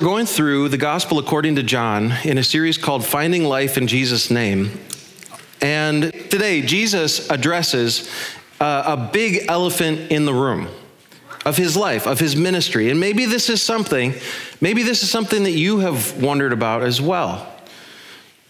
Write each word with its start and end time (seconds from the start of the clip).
going 0.00 0.24
through 0.24 0.70
the 0.70 0.78
Gospel 0.78 1.18
according 1.18 1.56
to 1.56 1.62
John 1.62 2.12
in 2.24 2.38
a 2.38 2.42
series 2.42 2.78
called 2.78 3.04
Finding 3.04 3.44
Life 3.44 3.76
in 3.76 3.86
Jesus' 3.86 4.30
Name. 4.30 4.80
And 5.60 6.04
today, 6.04 6.62
Jesus 6.62 7.28
addresses 7.28 8.10
uh, 8.60 8.82
a 8.86 9.10
big 9.12 9.44
elephant 9.46 10.10
in 10.10 10.24
the 10.24 10.32
room 10.32 10.68
of 11.44 11.58
his 11.58 11.76
life, 11.76 12.06
of 12.06 12.18
his 12.18 12.34
ministry. 12.34 12.90
And 12.90 12.98
maybe 12.98 13.26
this 13.26 13.50
is 13.50 13.60
something, 13.60 14.14
maybe 14.62 14.82
this 14.82 15.02
is 15.02 15.10
something 15.10 15.42
that 15.42 15.52
you 15.52 15.80
have 15.80 16.22
wondered 16.22 16.54
about 16.54 16.82
as 16.82 17.02
well 17.02 17.49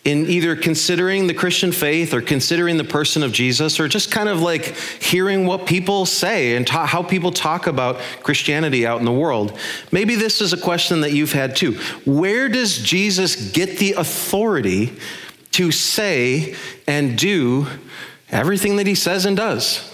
in 0.04 0.26
either 0.26 0.56
considering 0.56 1.26
the 1.26 1.34
Christian 1.34 1.72
faith 1.72 2.14
or 2.14 2.22
considering 2.22 2.78
the 2.78 2.84
person 2.84 3.22
of 3.22 3.32
Jesus 3.32 3.78
or 3.78 3.86
just 3.86 4.10
kind 4.10 4.30
of 4.30 4.40
like 4.40 4.74
hearing 5.00 5.46
what 5.46 5.66
people 5.66 6.06
say 6.06 6.56
and 6.56 6.66
ta- 6.66 6.86
how 6.86 7.02
people 7.02 7.30
talk 7.30 7.66
about 7.66 7.98
Christianity 8.22 8.86
out 8.86 8.98
in 8.98 9.04
the 9.04 9.12
world. 9.12 9.56
Maybe 9.92 10.14
this 10.14 10.40
is 10.40 10.54
a 10.54 10.56
question 10.56 11.02
that 11.02 11.12
you've 11.12 11.32
had 11.32 11.54
too. 11.54 11.74
Where 12.06 12.48
does 12.48 12.78
Jesus 12.78 13.50
get 13.52 13.78
the 13.78 13.92
authority 13.92 14.96
to 15.52 15.70
say 15.70 16.54
and 16.86 17.18
do 17.18 17.66
everything 18.30 18.76
that 18.76 18.86
he 18.86 18.94
says 18.94 19.26
and 19.26 19.36
does? 19.36 19.86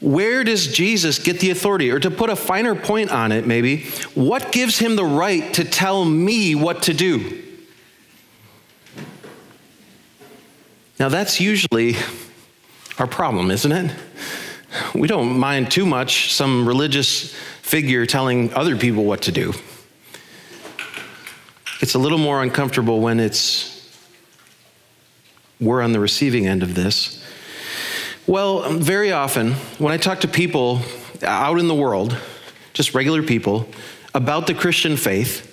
Where 0.00 0.44
does 0.44 0.72
Jesus 0.72 1.18
get 1.18 1.40
the 1.40 1.50
authority? 1.50 1.90
Or 1.90 1.98
to 1.98 2.12
put 2.12 2.30
a 2.30 2.36
finer 2.36 2.76
point 2.76 3.10
on 3.10 3.32
it, 3.32 3.44
maybe, 3.44 3.86
what 4.14 4.52
gives 4.52 4.78
him 4.78 4.94
the 4.94 5.04
right 5.04 5.52
to 5.54 5.64
tell 5.64 6.04
me 6.04 6.54
what 6.54 6.82
to 6.82 6.94
do? 6.94 7.42
Now, 10.98 11.08
that's 11.08 11.40
usually 11.40 11.94
our 12.98 13.06
problem, 13.06 13.50
isn't 13.52 13.70
it? 13.70 13.94
We 14.94 15.06
don't 15.06 15.38
mind 15.38 15.70
too 15.70 15.86
much 15.86 16.34
some 16.34 16.66
religious 16.66 17.32
figure 17.62 18.04
telling 18.04 18.52
other 18.54 18.76
people 18.76 19.04
what 19.04 19.22
to 19.22 19.32
do. 19.32 19.52
It's 21.80 21.94
a 21.94 21.98
little 21.98 22.18
more 22.18 22.42
uncomfortable 22.42 23.00
when 23.00 23.20
it's 23.20 23.74
we're 25.60 25.82
on 25.82 25.92
the 25.92 26.00
receiving 26.00 26.46
end 26.46 26.62
of 26.62 26.74
this. 26.74 27.24
Well, 28.26 28.70
very 28.74 29.12
often 29.12 29.52
when 29.78 29.92
I 29.92 29.96
talk 29.96 30.20
to 30.20 30.28
people 30.28 30.80
out 31.22 31.58
in 31.58 31.68
the 31.68 31.74
world, 31.74 32.16
just 32.74 32.94
regular 32.94 33.22
people, 33.22 33.68
about 34.14 34.46
the 34.46 34.54
Christian 34.54 34.96
faith, 34.96 35.47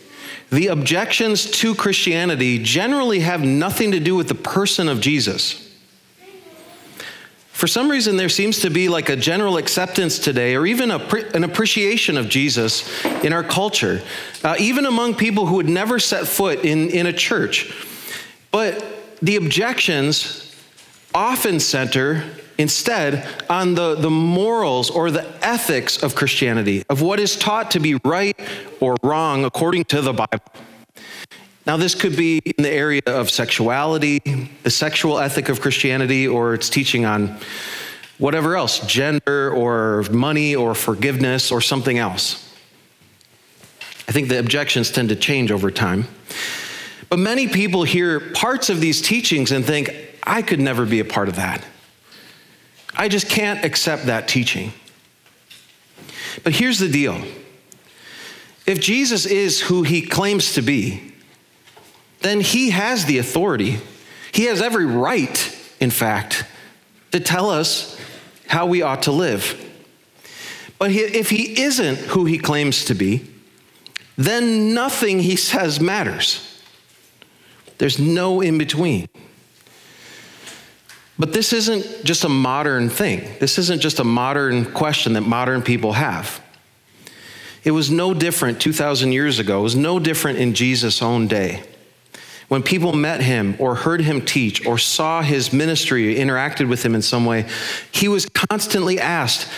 the 0.52 0.68
objections 0.68 1.50
to 1.52 1.76
Christianity 1.76 2.60
generally 2.60 3.20
have 3.20 3.42
nothing 3.44 3.92
to 3.92 4.00
do 4.00 4.16
with 4.16 4.28
the 4.28 4.36
person 4.36 4.88
of 4.88 5.02
Jesus. 5.02 5.62
For 7.52 7.68
some 7.68 7.90
reason, 7.90 8.18
there 8.18 8.30
seems 8.30 8.60
to 8.60 8.70
be 8.70 8.90
like 8.90 9.08
a 9.08 9.16
general 9.16 9.58
acceptance 9.58 10.20
today, 10.20 10.56
or 10.56 10.66
even 10.66 10.92
a, 10.92 10.98
an 11.34 11.46
appreciation 11.46 12.18
of 12.18 12.28
Jesus 12.28 13.06
in 13.24 13.32
our 13.32 13.44
culture, 13.44 14.02
uh, 14.44 14.56
even 14.60 14.86
among 14.86 15.16
people 15.16 15.46
who 15.46 15.56
would 15.56 15.70
never 15.70 15.98
set 15.98 16.28
foot 16.28 16.66
in, 16.66 16.90
in 16.90 17.08
a 17.08 17.14
church. 17.14 17.74
But 18.52 18.86
the 19.22 19.38
objections 19.38 20.54
often 21.14 21.62
center 21.62 22.26
instead 22.58 23.28
on 23.50 23.76
the, 23.76 23.96
the 23.96 24.10
morals 24.10 24.90
or 24.90 25.12
the 25.12 25.26
ethics 25.46 26.02
of 26.02 26.16
Christianity, 26.16 26.84
of 26.90 27.02
what 27.02 27.20
is 27.20 27.36
taught 27.36 27.72
to 27.72 27.80
be 27.80 27.96
right 28.06 28.40
or 28.80 28.96
wrong 29.04 29.46
according 29.46 29.86
to 29.86 30.02
the 30.02 30.14
Bible. 30.14 30.46
Now, 31.66 31.78
this 31.78 31.96
could 31.96 32.16
be 32.16 32.38
in 32.38 32.64
the 32.64 32.72
area 32.72 33.02
of 33.08 33.32
sexuality, 33.32 34.20
the 34.64 34.70
sexual 34.70 35.18
ethic 35.18 35.50
of 35.50 35.62
Christianity, 35.62 36.28
or 36.28 36.54
it's 36.54 36.70
teaching 36.70 37.06
on 37.06 37.40
whatever 38.20 38.56
else, 38.56 38.86
gender 38.86 39.52
or 39.52 40.04
money 40.12 40.56
or 40.56 40.76
forgiveness 40.76 41.52
or 41.52 41.62
something 41.62 41.98
else. 41.98 42.42
I 44.08 44.12
think 44.12 44.30
the 44.30 44.38
objections 44.38 44.92
tend 44.92 45.10
to 45.10 45.16
change 45.16 45.52
over 45.52 45.72
time. 45.72 46.08
But 47.10 47.18
many 47.18 47.48
people 47.48 47.84
hear 47.84 48.20
parts 48.20 48.70
of 48.70 48.80
these 48.80 49.02
teachings 49.02 49.52
and 49.52 49.66
think, 49.66 49.92
I 50.24 50.44
could 50.44 50.60
never 50.60 50.86
be 50.86 51.00
a 51.00 51.06
part 51.06 51.30
of 51.30 51.36
that. 51.36 51.64
I 52.98 53.08
just 53.10 53.30
can't 53.30 53.64
accept 53.66 54.06
that 54.06 54.28
teaching. 54.28 54.72
But 56.44 56.54
here's 56.54 56.80
the 56.80 56.90
deal 56.90 57.22
if 58.66 58.80
Jesus 58.80 59.26
is 59.26 59.62
who 59.62 59.84
he 59.84 60.02
claims 60.02 60.54
to 60.54 60.62
be, 60.62 61.14
then 62.22 62.42
he 62.42 62.72
has 62.72 63.06
the 63.06 63.20
authority. 63.20 63.80
He 64.32 64.46
has 64.46 64.62
every 64.62 64.86
right, 64.86 65.58
in 65.80 65.92
fact, 65.92 66.46
to 67.12 67.20
tell 67.20 67.50
us 67.50 68.00
how 68.48 68.66
we 68.66 68.82
ought 68.82 69.04
to 69.04 69.12
live. 69.12 69.62
But 70.78 70.92
if 70.92 71.30
he 71.30 71.62
isn't 71.62 71.98
who 71.98 72.26
he 72.26 72.38
claims 72.38 72.86
to 72.86 72.96
be, 72.96 73.30
then 74.18 74.74
nothing 74.74 75.20
he 75.20 75.36
says 75.36 75.80
matters. 75.80 76.62
There's 77.78 78.00
no 78.00 78.42
in 78.42 78.58
between. 78.58 79.08
But 81.18 81.32
this 81.32 81.54
isn't 81.54 82.04
just 82.04 82.24
a 82.24 82.30
modern 82.30 82.90
thing. 82.90 83.28
This 83.40 83.58
isn't 83.58 83.82
just 83.82 84.00
a 84.00 84.04
modern 84.04 84.66
question 84.74 85.14
that 85.14 85.22
modern 85.22 85.62
people 85.62 85.94
have. 85.94 86.42
It 87.64 87.72
was 87.72 87.90
no 87.90 88.14
different 88.14 88.62
2,000 88.62 89.12
years 89.12 89.40
ago. 89.40 89.60
It 89.60 89.64
was 89.64 89.76
no 89.76 89.98
different 89.98 90.40
in 90.40 90.54
Jesus' 90.54 91.02
own 91.02 91.28
day. 91.28 91.64
When 92.48 92.62
people 92.62 92.94
met 92.94 93.22
him 93.22 93.56
or 93.58 93.74
heard 93.76 94.02
him 94.02 94.24
teach 94.24 94.66
or 94.68 94.78
saw 94.78 95.24
his 95.24 95.52
ministry, 95.52 96.16
interacted 96.16 96.70
with 96.70 96.86
him 96.86 96.94
in 96.94 97.02
some 97.02 97.26
way, 97.26 97.48
he 97.92 98.08
was 98.08 98.28
constantly 98.28 99.00
asked 99.00 99.50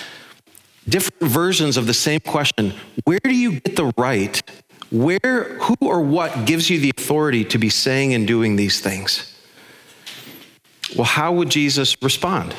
different 0.88 1.30
versions 1.32 1.76
of 1.76 1.86
the 1.86 1.94
same 1.94 2.22
question 2.22 2.74
Where 3.04 3.20
do 3.22 3.36
you 3.36 3.60
get 3.60 3.76
the 3.76 3.92
right? 3.98 4.42
Where, 4.90 5.56
who 5.60 5.76
or 5.82 6.02
what 6.02 6.46
gives 6.46 6.70
you 6.70 6.80
the 6.80 6.92
authority 6.98 7.44
to 7.46 7.58
be 7.58 7.70
saying 7.70 8.14
and 8.14 8.26
doing 8.26 8.56
these 8.56 8.80
things? 8.80 9.34
Well, 10.96 11.06
how 11.06 11.34
would 11.34 11.50
Jesus 11.50 11.96
respond? 12.02 12.56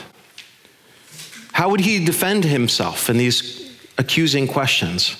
How 1.53 1.71
would 1.71 1.81
he 1.81 2.05
defend 2.05 2.45
himself 2.45 3.09
in 3.11 3.17
these 3.17 3.77
accusing 3.97 4.47
questions? 4.47 5.17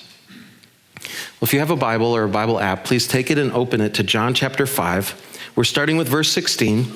Well, 0.95 1.47
if 1.47 1.53
you 1.53 1.59
have 1.59 1.71
a 1.71 1.75
Bible 1.75 2.15
or 2.15 2.23
a 2.23 2.29
Bible 2.29 2.59
app, 2.59 2.83
please 2.83 3.07
take 3.07 3.31
it 3.31 3.37
and 3.37 3.51
open 3.51 3.81
it 3.81 3.93
to 3.95 4.03
John 4.03 4.33
chapter 4.33 4.65
5. 4.65 5.51
We're 5.55 5.63
starting 5.63 5.97
with 5.97 6.07
verse 6.07 6.31
16. 6.31 6.91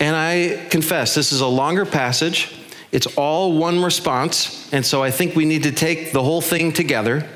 And 0.00 0.14
I 0.14 0.66
confess, 0.70 1.14
this 1.14 1.32
is 1.32 1.40
a 1.40 1.46
longer 1.46 1.84
passage. 1.84 2.54
It's 2.92 3.06
all 3.16 3.58
one 3.58 3.82
response. 3.82 4.72
And 4.72 4.84
so 4.84 5.02
I 5.02 5.10
think 5.10 5.34
we 5.34 5.44
need 5.44 5.64
to 5.64 5.72
take 5.72 6.12
the 6.12 6.22
whole 6.22 6.40
thing 6.40 6.72
together. 6.72 7.26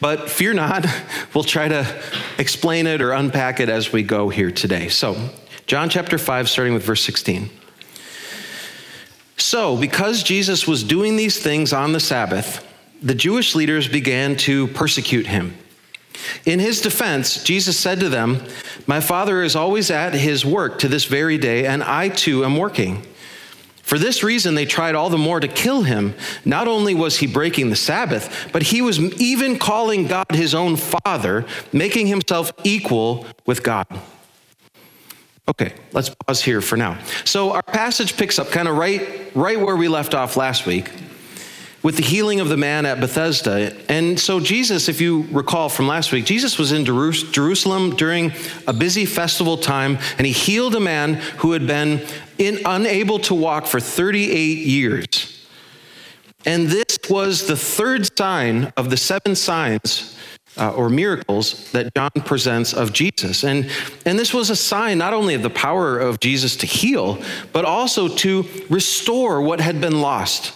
But 0.00 0.30
fear 0.30 0.54
not, 0.54 0.86
we'll 1.34 1.44
try 1.44 1.68
to 1.68 2.02
explain 2.38 2.86
it 2.86 3.00
or 3.00 3.12
unpack 3.12 3.60
it 3.60 3.68
as 3.68 3.92
we 3.92 4.02
go 4.02 4.28
here 4.28 4.50
today. 4.50 4.88
So, 4.88 5.16
John 5.66 5.88
chapter 5.88 6.18
5, 6.18 6.48
starting 6.48 6.74
with 6.74 6.84
verse 6.84 7.02
16. 7.02 7.48
So, 9.36 9.76
because 9.76 10.22
Jesus 10.22 10.66
was 10.66 10.84
doing 10.84 11.16
these 11.16 11.42
things 11.42 11.72
on 11.72 11.92
the 11.92 12.00
Sabbath, 12.00 12.66
the 13.02 13.14
Jewish 13.14 13.54
leaders 13.54 13.88
began 13.88 14.36
to 14.38 14.68
persecute 14.68 15.26
him. 15.26 15.56
In 16.44 16.60
his 16.60 16.80
defense, 16.80 17.42
Jesus 17.42 17.78
said 17.78 18.00
to 18.00 18.08
them, 18.08 18.42
My 18.86 19.00
Father 19.00 19.42
is 19.42 19.56
always 19.56 19.90
at 19.90 20.14
his 20.14 20.44
work 20.44 20.78
to 20.80 20.88
this 20.88 21.06
very 21.06 21.38
day, 21.38 21.66
and 21.66 21.82
I 21.82 22.10
too 22.10 22.44
am 22.44 22.56
working. 22.56 23.02
For 23.82 23.98
this 23.98 24.22
reason, 24.22 24.54
they 24.54 24.64
tried 24.64 24.94
all 24.94 25.10
the 25.10 25.18
more 25.18 25.40
to 25.40 25.48
kill 25.48 25.82
him. 25.82 26.14
Not 26.44 26.68
only 26.68 26.94
was 26.94 27.18
he 27.18 27.26
breaking 27.26 27.68
the 27.68 27.76
Sabbath, 27.76 28.48
but 28.52 28.62
he 28.62 28.80
was 28.80 28.98
even 28.98 29.58
calling 29.58 30.06
God 30.06 30.30
his 30.30 30.54
own 30.54 30.76
Father, 30.76 31.44
making 31.72 32.06
himself 32.06 32.52
equal 32.64 33.26
with 33.44 33.62
God. 33.62 33.86
Okay, 35.46 35.74
let's 35.92 36.08
pause 36.08 36.42
here 36.42 36.62
for 36.62 36.76
now. 36.76 36.98
So 37.24 37.52
our 37.52 37.62
passage 37.62 38.16
picks 38.16 38.38
up 38.38 38.50
kind 38.50 38.66
of 38.66 38.76
right, 38.76 39.30
right 39.34 39.60
where 39.60 39.76
we 39.76 39.88
left 39.88 40.14
off 40.14 40.36
last 40.38 40.64
week 40.64 40.90
with 41.82 41.98
the 41.98 42.02
healing 42.02 42.40
of 42.40 42.48
the 42.48 42.56
man 42.56 42.86
at 42.86 42.98
Bethesda. 42.98 43.76
And 43.90 44.18
so 44.18 44.40
Jesus, 44.40 44.88
if 44.88 45.02
you 45.02 45.26
recall 45.30 45.68
from 45.68 45.86
last 45.86 46.12
week, 46.12 46.24
Jesus 46.24 46.58
was 46.58 46.72
in 46.72 46.86
Jerusalem 46.86 47.94
during 47.94 48.32
a 48.66 48.72
busy 48.72 49.04
festival 49.04 49.58
time, 49.58 49.98
and 50.16 50.26
he 50.26 50.32
healed 50.32 50.74
a 50.76 50.80
man 50.80 51.14
who 51.14 51.52
had 51.52 51.66
been 51.66 52.02
in, 52.38 52.60
unable 52.64 53.18
to 53.20 53.34
walk 53.34 53.66
for 53.66 53.80
38 53.80 54.58
years. 54.58 55.46
And 56.46 56.68
this 56.68 56.98
was 57.10 57.46
the 57.46 57.56
third 57.56 58.16
sign 58.16 58.72
of 58.78 58.88
the 58.88 58.96
seven 58.96 59.36
signs 59.36 60.13
uh, 60.56 60.72
or 60.72 60.88
miracles 60.88 61.70
that 61.72 61.94
John 61.94 62.10
presents 62.24 62.72
of 62.72 62.92
Jesus. 62.92 63.44
And, 63.44 63.70
and 64.06 64.18
this 64.18 64.32
was 64.32 64.50
a 64.50 64.56
sign 64.56 64.98
not 64.98 65.12
only 65.12 65.34
of 65.34 65.42
the 65.42 65.50
power 65.50 65.98
of 65.98 66.20
Jesus 66.20 66.56
to 66.56 66.66
heal, 66.66 67.20
but 67.52 67.64
also 67.64 68.08
to 68.08 68.44
restore 68.70 69.42
what 69.42 69.60
had 69.60 69.80
been 69.80 70.00
lost. 70.00 70.54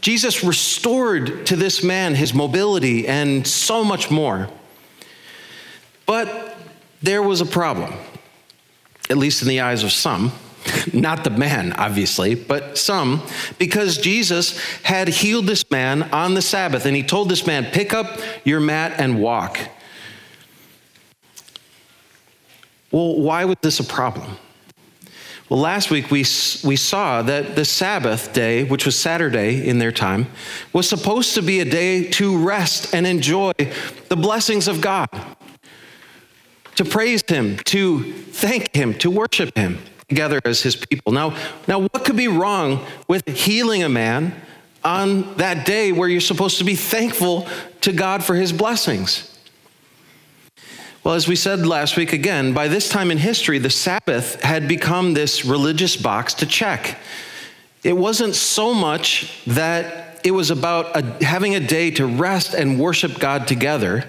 Jesus 0.00 0.42
restored 0.42 1.46
to 1.46 1.56
this 1.56 1.82
man 1.82 2.14
his 2.14 2.34
mobility 2.34 3.06
and 3.06 3.46
so 3.46 3.84
much 3.84 4.10
more. 4.10 4.48
But 6.06 6.56
there 7.00 7.22
was 7.22 7.40
a 7.40 7.46
problem, 7.46 7.92
at 9.08 9.16
least 9.16 9.42
in 9.42 9.48
the 9.48 9.60
eyes 9.60 9.84
of 9.84 9.92
some. 9.92 10.32
Not 10.92 11.24
the 11.24 11.30
man, 11.30 11.72
obviously, 11.72 12.34
but 12.34 12.78
some, 12.78 13.22
because 13.58 13.98
Jesus 13.98 14.58
had 14.82 15.08
healed 15.08 15.46
this 15.46 15.70
man 15.70 16.02
on 16.04 16.34
the 16.34 16.42
Sabbath. 16.42 16.86
And 16.86 16.96
he 16.96 17.02
told 17.02 17.28
this 17.28 17.46
man, 17.46 17.66
Pick 17.66 17.92
up 17.92 18.20
your 18.44 18.60
mat 18.60 18.94
and 18.98 19.20
walk. 19.20 19.58
Well, 22.90 23.20
why 23.20 23.44
was 23.46 23.56
this 23.62 23.80
a 23.80 23.84
problem? 23.84 24.36
Well, 25.48 25.60
last 25.60 25.90
week 25.90 26.10
we, 26.10 26.20
we 26.64 26.76
saw 26.76 27.22
that 27.22 27.56
the 27.56 27.64
Sabbath 27.64 28.32
day, 28.32 28.64
which 28.64 28.86
was 28.86 28.98
Saturday 28.98 29.66
in 29.68 29.78
their 29.78 29.92
time, 29.92 30.26
was 30.72 30.88
supposed 30.88 31.34
to 31.34 31.42
be 31.42 31.60
a 31.60 31.64
day 31.64 32.04
to 32.12 32.38
rest 32.38 32.94
and 32.94 33.06
enjoy 33.06 33.52
the 34.08 34.16
blessings 34.16 34.66
of 34.66 34.80
God, 34.80 35.08
to 36.76 36.84
praise 36.84 37.22
Him, 37.28 37.58
to 37.64 38.12
thank 38.12 38.74
Him, 38.74 38.94
to 38.94 39.10
worship 39.10 39.54
Him 39.56 39.78
together 40.12 40.40
as 40.44 40.62
His 40.62 40.76
people. 40.76 41.12
Now, 41.12 41.36
now 41.66 41.78
what 41.78 42.04
could 42.04 42.16
be 42.16 42.28
wrong 42.28 42.84
with 43.08 43.26
healing 43.26 43.82
a 43.82 43.88
man 43.88 44.34
on 44.84 45.34
that 45.36 45.64
day 45.64 45.90
where 45.92 46.08
you're 46.08 46.20
supposed 46.20 46.58
to 46.58 46.64
be 46.64 46.74
thankful 46.74 47.48
to 47.80 47.92
God 47.92 48.22
for 48.22 48.34
His 48.34 48.52
blessings? 48.52 49.28
Well, 51.02 51.14
as 51.14 51.26
we 51.26 51.34
said 51.34 51.66
last 51.66 51.96
week 51.96 52.12
again, 52.12 52.52
by 52.52 52.68
this 52.68 52.88
time 52.88 53.10
in 53.10 53.18
history, 53.18 53.58
the 53.58 53.70
Sabbath 53.70 54.40
had 54.42 54.68
become 54.68 55.14
this 55.14 55.44
religious 55.44 55.96
box 55.96 56.34
to 56.34 56.46
check. 56.46 56.98
It 57.82 57.96
wasn't 57.96 58.36
so 58.36 58.72
much 58.72 59.42
that 59.46 60.20
it 60.24 60.30
was 60.30 60.52
about 60.52 60.96
a, 60.96 61.24
having 61.24 61.56
a 61.56 61.60
day 61.60 61.90
to 61.92 62.06
rest 62.06 62.54
and 62.54 62.78
worship 62.78 63.18
God 63.18 63.48
together. 63.48 64.08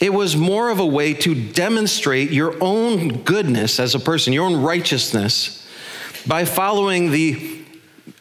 It 0.00 0.12
was 0.12 0.36
more 0.36 0.70
of 0.70 0.78
a 0.78 0.86
way 0.86 1.12
to 1.14 1.34
demonstrate 1.34 2.30
your 2.30 2.56
own 2.62 3.22
goodness 3.22 3.80
as 3.80 3.94
a 3.94 4.00
person, 4.00 4.32
your 4.32 4.46
own 4.46 4.62
righteousness, 4.62 5.66
by 6.26 6.44
following 6.44 7.10
the 7.10 7.64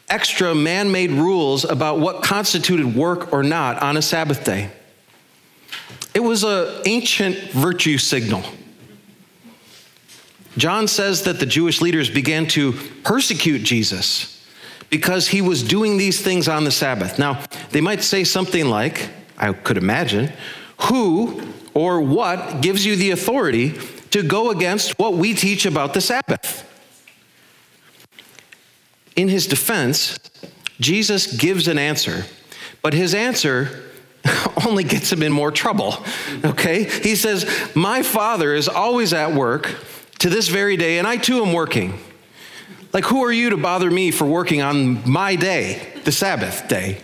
extra 0.09 0.55
man 0.55 0.91
made 0.91 1.11
rules 1.11 1.65
about 1.65 1.99
what 1.99 2.23
constituted 2.23 2.95
work 2.95 3.31
or 3.31 3.43
not 3.43 3.81
on 3.81 3.97
a 3.97 4.01
Sabbath 4.01 4.43
day. 4.43 4.71
It 6.13 6.21
was 6.21 6.43
an 6.43 6.81
ancient 6.85 7.37
virtue 7.51 7.97
signal. 7.97 8.43
John 10.57 10.87
says 10.87 11.23
that 11.23 11.39
the 11.39 11.45
Jewish 11.45 11.81
leaders 11.81 12.09
began 12.09 12.47
to 12.47 12.73
persecute 13.03 13.59
Jesus 13.59 14.43
because 14.89 15.27
he 15.27 15.41
was 15.41 15.61
doing 15.61 15.97
these 15.97 16.19
things 16.21 16.47
on 16.47 16.63
the 16.63 16.71
Sabbath. 16.71 17.19
Now, 17.19 17.43
they 17.69 17.81
might 17.81 18.01
say 18.01 18.23
something 18.23 18.65
like, 18.65 19.09
I 19.37 19.53
could 19.53 19.77
imagine, 19.77 20.31
who 20.83 21.41
or 21.77 22.01
what 22.01 22.59
gives 22.61 22.83
you 22.83 22.95
the 22.95 23.11
authority 23.11 23.71
to 24.09 24.23
go 24.23 24.49
against 24.49 24.97
what 24.97 25.13
we 25.13 25.35
teach 25.35 25.63
about 25.63 25.93
the 25.93 26.01
Sabbath? 26.01 26.67
In 29.15 29.29
his 29.29 29.45
defense, 29.45 30.17
Jesus 30.79 31.37
gives 31.37 31.67
an 31.67 31.77
answer, 31.77 32.25
but 32.81 32.95
his 32.95 33.13
answer 33.13 33.91
only 34.65 34.85
gets 34.85 35.11
him 35.13 35.21
in 35.21 35.31
more 35.31 35.51
trouble. 35.51 36.03
Okay? 36.43 36.85
He 36.85 37.15
says, 37.15 37.45
My 37.75 38.01
father 38.01 38.55
is 38.55 38.67
always 38.67 39.13
at 39.13 39.33
work 39.33 39.75
to 40.17 40.31
this 40.31 40.47
very 40.47 40.77
day, 40.77 40.97
and 40.97 41.05
I 41.05 41.17
too 41.17 41.45
am 41.45 41.53
working. 41.53 41.99
Like, 42.91 43.03
who 43.03 43.23
are 43.23 43.31
you 43.31 43.51
to 43.51 43.57
bother 43.57 43.91
me 43.91 44.09
for 44.09 44.25
working 44.25 44.63
on 44.63 45.07
my 45.07 45.35
day, 45.35 45.93
the 46.05 46.11
Sabbath 46.11 46.67
day? 46.67 47.01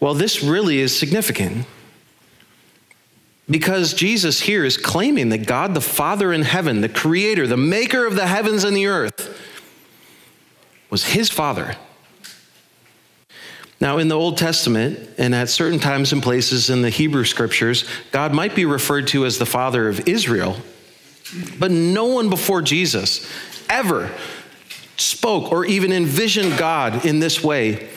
Well, 0.00 0.12
this 0.12 0.42
really 0.42 0.80
is 0.80 0.94
significant 0.94 1.66
because 3.52 3.92
Jesus 3.92 4.40
here 4.40 4.64
is 4.64 4.78
claiming 4.78 5.28
that 5.28 5.46
God 5.46 5.74
the 5.74 5.80
Father 5.82 6.32
in 6.32 6.40
heaven, 6.40 6.80
the 6.80 6.88
creator, 6.88 7.46
the 7.46 7.56
maker 7.56 8.06
of 8.06 8.16
the 8.16 8.26
heavens 8.26 8.64
and 8.64 8.74
the 8.74 8.86
earth, 8.86 9.38
was 10.88 11.04
his 11.04 11.28
father. 11.28 11.76
Now, 13.78 13.98
in 13.98 14.08
the 14.08 14.18
Old 14.18 14.38
Testament, 14.38 14.98
and 15.18 15.34
at 15.34 15.50
certain 15.50 15.78
times 15.78 16.14
and 16.14 16.22
places 16.22 16.70
in 16.70 16.80
the 16.80 16.88
Hebrew 16.88 17.24
scriptures, 17.24 17.84
God 18.10 18.32
might 18.32 18.54
be 18.54 18.64
referred 18.64 19.08
to 19.08 19.26
as 19.26 19.36
the 19.36 19.44
father 19.44 19.86
of 19.86 20.08
Israel, 20.08 20.56
but 21.58 21.70
no 21.70 22.06
one 22.06 22.30
before 22.30 22.62
Jesus 22.62 23.30
ever 23.68 24.10
spoke 24.96 25.52
or 25.52 25.66
even 25.66 25.92
envisioned 25.92 26.56
God 26.56 27.04
in 27.04 27.18
this 27.18 27.44
way, 27.44 27.90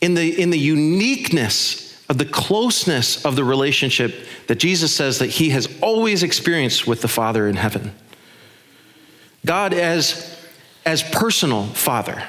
in 0.00 0.14
the, 0.14 0.40
in 0.40 0.50
the 0.50 0.58
uniqueness 0.58 1.89
of 2.10 2.18
the 2.18 2.24
closeness 2.24 3.24
of 3.24 3.36
the 3.36 3.44
relationship 3.44 4.12
that 4.48 4.56
Jesus 4.56 4.94
says 4.94 5.20
that 5.20 5.28
he 5.28 5.50
has 5.50 5.68
always 5.80 6.24
experienced 6.24 6.84
with 6.84 7.02
the 7.02 7.08
Father 7.08 7.46
in 7.46 7.54
heaven. 7.54 7.94
God 9.46 9.72
as, 9.72 10.36
as 10.84 11.04
personal 11.04 11.66
Father. 11.66 12.24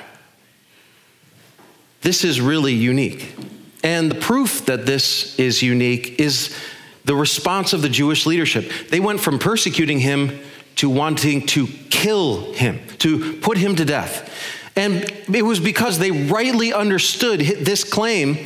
This 2.01 2.23
is 2.23 2.39
really 2.39 2.73
unique. 2.73 3.35
And 3.83 4.11
the 4.11 4.19
proof 4.19 4.67
that 4.67 4.85
this 4.85 5.37
is 5.39 5.63
unique 5.63 6.19
is 6.19 6.55
the 7.03 7.15
response 7.15 7.73
of 7.73 7.81
the 7.81 7.89
Jewish 7.89 8.27
leadership. 8.27 8.71
They 8.89 8.99
went 8.99 9.19
from 9.19 9.39
persecuting 9.39 9.99
him 9.99 10.39
to 10.75 10.91
wanting 10.91 11.47
to 11.47 11.65
kill 11.89 12.53
him, 12.53 12.79
to 12.99 13.33
put 13.39 13.57
him 13.57 13.75
to 13.77 13.85
death. 13.85 14.31
And 14.75 15.11
it 15.33 15.43
was 15.43 15.59
because 15.59 15.97
they 15.97 16.11
rightly 16.11 16.71
understood 16.71 17.39
this 17.39 17.83
claim 17.83 18.45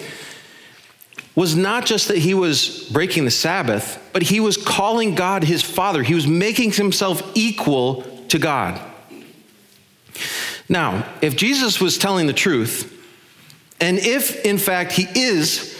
was 1.35 1.55
not 1.55 1.85
just 1.85 2.07
that 2.07 2.17
he 2.17 2.33
was 2.33 2.87
breaking 2.91 3.25
the 3.25 3.31
Sabbath, 3.31 4.01
but 4.13 4.23
he 4.23 4.39
was 4.39 4.55
calling 4.55 5.15
God 5.15 5.43
his 5.43 5.61
father. 5.61 6.01
He 6.01 6.15
was 6.15 6.25
making 6.25 6.71
himself 6.71 7.21
equal 7.35 8.03
to 8.29 8.39
God. 8.39 8.79
Now, 10.69 11.05
if 11.21 11.35
Jesus 11.35 11.79
was 11.79 11.97
telling 11.97 12.27
the 12.27 12.33
truth, 12.33 12.91
and 13.79 13.97
if, 13.99 14.45
in 14.45 14.57
fact, 14.57 14.93
he 14.93 15.07
is 15.13 15.77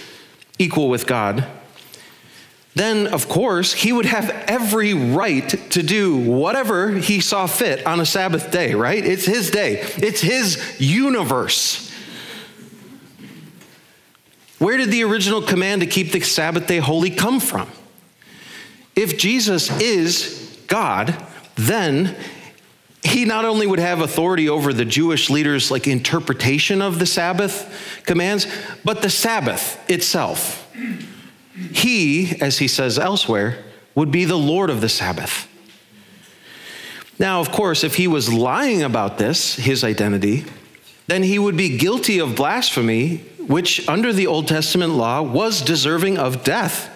equal 0.60 0.90
with 0.90 1.08
God, 1.08 1.48
then 2.76 3.08
of 3.08 3.30
course 3.30 3.74
he 3.74 3.94
would 3.94 4.06
have 4.06 4.30
every 4.48 4.94
right 4.94 5.48
to 5.72 5.82
do 5.82 6.18
whatever 6.18 6.92
he 6.92 7.22
saw 7.22 7.48
fit 7.48 7.86
on 7.88 8.02
a 8.02 8.06
Sabbath 8.06 8.52
day, 8.52 8.74
right? 8.74 9.04
It's 9.04 9.26
his 9.26 9.50
day, 9.50 9.80
it's 9.98 10.20
his 10.20 10.80
universe. 10.80 11.85
Where 14.58 14.78
did 14.78 14.92
the 14.92 15.04
original 15.04 15.42
command 15.42 15.82
to 15.82 15.88
keep 15.88 16.12
the 16.12 16.22
Sabbath 16.22 16.68
day 16.68 16.78
holy 16.78 17.10
come 17.10 17.40
from? 17.40 17.70
If 18.96 19.18
Jesus 19.18 19.70
is 19.82 20.58
God, 20.68 21.16
then 21.56 22.16
he 23.04 23.26
not 23.26 23.46
only 23.46 23.68
would 23.68 23.80
have 23.80 24.02
authority 24.02 24.50
over 24.50 24.74
the 24.74 24.86
Jewish 24.86 25.30
leaders' 25.30 25.70
like 25.70 25.88
interpretation 25.88 26.82
of 26.82 27.00
the 27.00 27.06
Sabbath 27.06 28.02
commands, 28.06 28.48
but 28.84 29.02
the 29.02 29.10
Sabbath 29.10 29.80
itself. 29.90 30.62
He, 31.72 32.42
as 32.42 32.58
he 32.58 32.68
says 32.68 32.98
elsewhere, 32.98 33.64
would 33.94 34.12
be 34.12 34.26
the 34.26 34.38
Lord 34.38 34.70
of 34.70 34.82
the 34.82 34.90
Sabbath. 34.90 35.48
Now, 37.20 37.40
of 37.40 37.52
course, 37.52 37.84
if 37.84 37.96
he 37.96 38.08
was 38.08 38.34
lying 38.34 38.82
about 38.84 39.18
this, 39.18 39.56
his 39.56 39.84
identity, 39.84 40.46
then 41.08 41.24
he 41.24 41.40
would 41.40 41.56
be 41.56 41.78
guilty 41.78 42.20
of 42.20 42.36
blasphemy, 42.36 43.24
which 43.48 43.88
under 43.88 44.12
the 44.12 44.28
Old 44.28 44.48
Testament 44.48 44.94
law 44.94 45.22
was 45.22 45.62
deserving 45.62 46.18
of 46.18 46.44
death. 46.44 46.92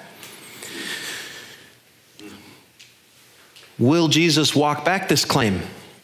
Will 3.77 4.07
Jesus 4.07 4.55
walk 4.55 4.83
back 4.83 5.07
this 5.07 5.23
claim? 5.23 5.61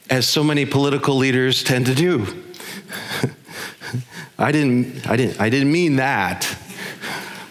as 0.10 0.28
so 0.28 0.44
many 0.44 0.66
political 0.66 1.16
leaders 1.16 1.64
tend 1.64 1.86
to 1.88 1.96
do. 1.96 2.28
I 4.38 4.52
didn't, 4.52 5.10
I 5.10 5.16
didn't, 5.16 5.40
I 5.40 5.50
didn't 5.50 5.72
mean 5.72 5.96
that. 5.96 6.44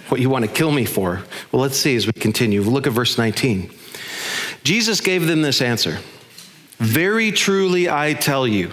What 0.08 0.20
you 0.20 0.30
want 0.30 0.44
to 0.44 0.50
kill 0.50 0.70
me 0.70 0.84
for? 0.84 1.22
Well, 1.50 1.62
let's 1.62 1.76
see 1.76 1.96
as 1.96 2.06
we 2.06 2.12
continue. 2.12 2.62
Look 2.62 2.86
at 2.86 2.92
verse 2.92 3.18
19. 3.18 3.70
Jesus 4.62 5.00
gave 5.00 5.26
them 5.26 5.42
this 5.42 5.60
answer 5.60 5.98
Very 6.78 7.32
truly, 7.32 7.88
I 7.88 8.14
tell 8.14 8.46
you, 8.46 8.72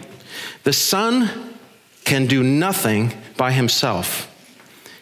the 0.64 0.74
Son 0.74 1.56
can 2.04 2.28
do 2.28 2.44
nothing 2.44 3.14
by 3.42 3.52
himself. 3.52 4.28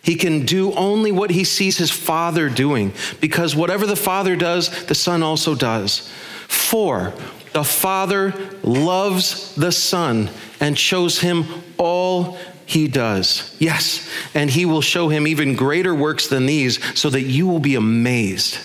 He 0.02 0.16
can 0.16 0.46
do 0.46 0.72
only 0.72 1.12
what 1.12 1.30
he 1.30 1.44
sees 1.44 1.78
his 1.78 1.92
Father 1.92 2.48
doing, 2.48 2.94
because 3.20 3.54
whatever 3.54 3.86
the 3.86 3.98
Father 3.98 4.38
does, 4.38 4.86
the 4.86 4.96
Son 4.96 5.22
also 5.22 5.56
does. 5.56 6.10
For 6.48 7.14
the 7.52 7.66
Father 7.66 8.34
loves 8.64 9.54
the 9.56 9.74
Son 9.74 10.30
and 10.62 10.80
shows 10.80 11.20
him 11.20 11.44
all 11.78 12.38
he 12.66 12.88
does. 12.88 13.58
Yes, 13.60 14.10
and 14.34 14.50
he 14.50 14.66
will 14.66 14.80
show 14.80 15.10
him 15.10 15.28
even 15.28 15.58
greater 15.58 15.94
works 15.94 16.28
than 16.28 16.46
these 16.46 16.80
so 16.98 17.10
that 17.10 17.24
you 17.24 17.46
will 17.46 17.60
be 17.60 17.76
amazed. 17.76 18.56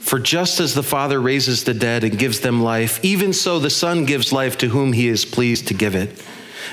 For 0.00 0.18
just 0.18 0.58
as 0.58 0.74
the 0.74 0.82
Father 0.82 1.20
raises 1.20 1.62
the 1.62 1.72
dead 1.72 2.02
and 2.02 2.18
gives 2.18 2.40
them 2.40 2.64
life, 2.64 2.98
even 3.04 3.32
so 3.32 3.60
the 3.60 3.70
Son 3.70 4.06
gives 4.06 4.32
life 4.32 4.58
to 4.58 4.70
whom 4.70 4.92
he 4.92 5.06
is 5.06 5.24
pleased 5.24 5.68
to 5.68 5.74
give 5.74 5.94
it. 5.94 6.20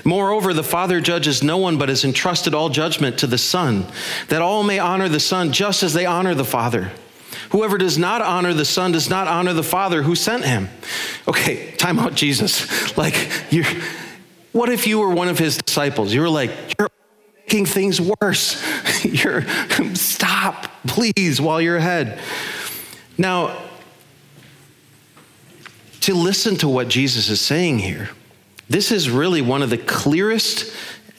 Moreover, 0.03 0.53
the 0.53 0.63
Father 0.63 1.01
judges 1.01 1.43
no 1.43 1.57
one 1.57 1.77
but 1.77 1.89
has 1.89 2.03
entrusted 2.03 2.53
all 2.53 2.69
judgment 2.69 3.17
to 3.19 3.27
the 3.27 3.37
Son, 3.37 3.85
that 4.29 4.41
all 4.41 4.63
may 4.63 4.79
honor 4.79 5.09
the 5.09 5.19
Son 5.19 5.51
just 5.51 5.83
as 5.83 5.93
they 5.93 6.05
honor 6.05 6.35
the 6.35 6.45
Father. 6.45 6.91
Whoever 7.51 7.77
does 7.77 7.97
not 7.97 8.21
honor 8.21 8.53
the 8.53 8.65
Son 8.65 8.91
does 8.91 9.09
not 9.09 9.27
honor 9.27 9.53
the 9.53 9.63
Father 9.63 10.03
who 10.03 10.15
sent 10.15 10.45
him. 10.45 10.69
Okay, 11.27 11.71
time 11.77 11.99
out, 11.99 12.15
Jesus. 12.15 12.97
Like, 12.97 13.29
you're, 13.49 13.65
what 14.51 14.69
if 14.69 14.85
you 14.85 14.99
were 14.99 15.09
one 15.09 15.27
of 15.27 15.39
his 15.39 15.57
disciples? 15.57 16.13
You 16.13 16.21
were 16.21 16.29
like, 16.29 16.51
you're 16.77 16.89
making 17.39 17.65
things 17.65 17.99
worse. 17.99 18.63
you're, 19.03 19.43
stop, 19.95 20.67
please, 20.85 21.41
while 21.41 21.59
you're 21.59 21.77
ahead. 21.77 22.19
Now, 23.17 23.59
to 26.01 26.13
listen 26.13 26.55
to 26.57 26.67
what 26.67 26.87
Jesus 26.87 27.29
is 27.29 27.41
saying 27.41 27.79
here, 27.79 28.09
this 28.69 28.91
is 28.91 29.09
really 29.09 29.41
one 29.41 29.61
of 29.61 29.69
the 29.69 29.77
clearest 29.77 30.73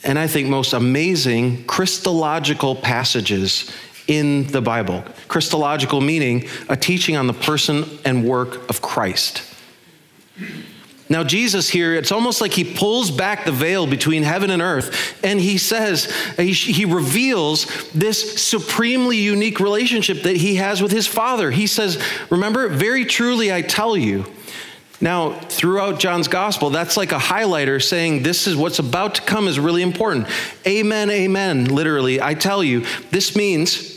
and 0.05 0.19
I 0.19 0.27
think 0.27 0.47
most 0.47 0.73
amazing 0.73 1.65
Christological 1.65 2.75
passages 2.75 3.71
in 4.07 4.45
the 4.47 4.61
Bible. 4.61 5.03
Christological 5.27 5.99
meaning 5.99 6.47
a 6.69 6.77
teaching 6.77 7.17
on 7.17 7.25
the 7.25 7.33
person 7.33 7.85
and 8.05 8.23
work 8.23 8.69
of 8.69 8.81
Christ. 8.81 9.41
Now, 11.07 11.23
Jesus 11.23 11.69
here, 11.69 11.93
it's 11.93 12.11
almost 12.11 12.41
like 12.41 12.51
he 12.51 12.63
pulls 12.63 13.11
back 13.11 13.45
the 13.45 13.51
veil 13.51 13.85
between 13.85 14.23
heaven 14.23 14.49
and 14.49 14.59
earth, 14.59 15.23
and 15.23 15.39
he 15.39 15.59
says, 15.59 16.11
he, 16.35 16.85
reveals 16.85 17.67
this 17.91 18.41
supremely 18.41 19.17
unique 19.17 19.59
relationship 19.59 20.23
that 20.23 20.35
he 20.37 20.55
has 20.55 20.81
with 20.81 20.91
his 20.91 21.05
Father. 21.05 21.51
He 21.51 21.67
says, 21.67 22.01
Remember, 22.31 22.69
very 22.69 23.05
truly 23.05 23.53
I 23.53 23.61
tell 23.61 23.95
you. 23.95 24.25
Now, 25.01 25.39
throughout 25.39 25.99
John's 25.99 26.27
gospel, 26.27 26.69
that's 26.69 26.95
like 26.95 27.11
a 27.11 27.17
highlighter 27.17 27.83
saying 27.83 28.23
this 28.23 28.47
is 28.47 28.55
what's 28.55 28.79
about 28.79 29.15
to 29.15 29.21
come 29.21 29.47
is 29.47 29.59
really 29.59 29.81
important. 29.81 30.27
Amen, 30.65 31.09
amen, 31.09 31.65
literally. 31.65 32.21
I 32.21 32.33
tell 32.33 32.63
you, 32.63 32.85
this 33.11 33.35
means 33.35 33.95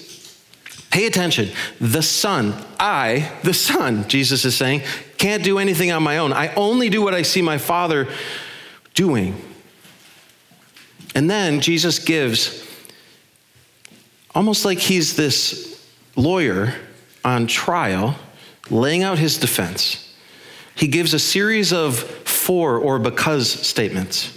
Pay 0.91 1.07
attention. 1.07 1.51
The 1.81 2.03
Son, 2.03 2.55
I, 2.81 3.31
the 3.43 3.53
Son, 3.53 4.09
Jesus 4.09 4.45
is 4.45 4.57
saying, 4.57 4.83
can't 5.19 5.45
do 5.45 5.59
anything 5.59 5.93
on 5.93 6.03
my 6.03 6.19
own. 6.19 6.33
I 6.33 6.55
only 6.55 6.89
do 6.89 7.03
what 7.03 7.15
I 7.15 7.23
see 7.23 7.43
my 7.43 7.59
Father 7.59 8.09
doing. 8.95 9.41
And 11.15 11.29
then 11.29 11.61
Jesus 11.61 11.99
gives, 11.99 12.67
almost 14.35 14.65
like 14.65 14.79
he's 14.79 15.15
this 15.15 15.87
lawyer 16.17 16.75
on 17.25 17.47
trial, 17.47 18.17
laying 18.71 19.03
out 19.03 19.19
his 19.19 19.37
defense. 19.37 20.08
He 20.79 20.87
gives 20.87 21.13
a 21.13 21.19
series 21.19 21.73
of 21.73 21.99
for 21.99 22.79
or 22.79 23.01
because 23.01 23.51
statements. 23.51 24.33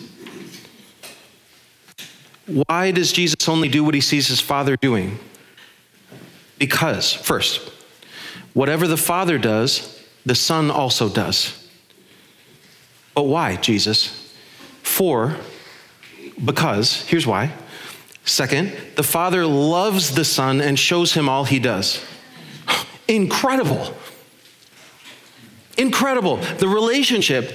Why 2.47 2.89
does 2.89 3.11
Jesus 3.11 3.47
only 3.47 3.69
do 3.69 3.83
what 3.83 3.93
he 3.93 4.01
sees 4.01 4.27
his 4.27 4.39
Father 4.39 4.75
doing? 4.75 5.19
Because, 6.57 7.13
first, 7.13 7.71
whatever 8.53 8.87
the 8.87 8.97
Father 8.97 9.37
does, 9.37 10.03
the 10.25 10.33
Son 10.33 10.71
also 10.71 11.09
does. 11.09 11.69
But 13.13 13.25
why, 13.25 13.57
Jesus? 13.57 14.35
For, 14.81 15.37
because, 16.43 17.03
here's 17.03 17.27
why. 17.27 17.53
Second, 18.25 18.75
the 18.95 19.03
Father 19.03 19.45
loves 19.45 20.15
the 20.15 20.25
Son 20.25 20.59
and 20.59 20.79
shows 20.79 21.13
him 21.13 21.29
all 21.29 21.43
he 21.43 21.59
does. 21.59 22.03
Incredible. 23.07 23.95
Incredible. 25.77 26.37
The 26.37 26.67
relationship, 26.67 27.45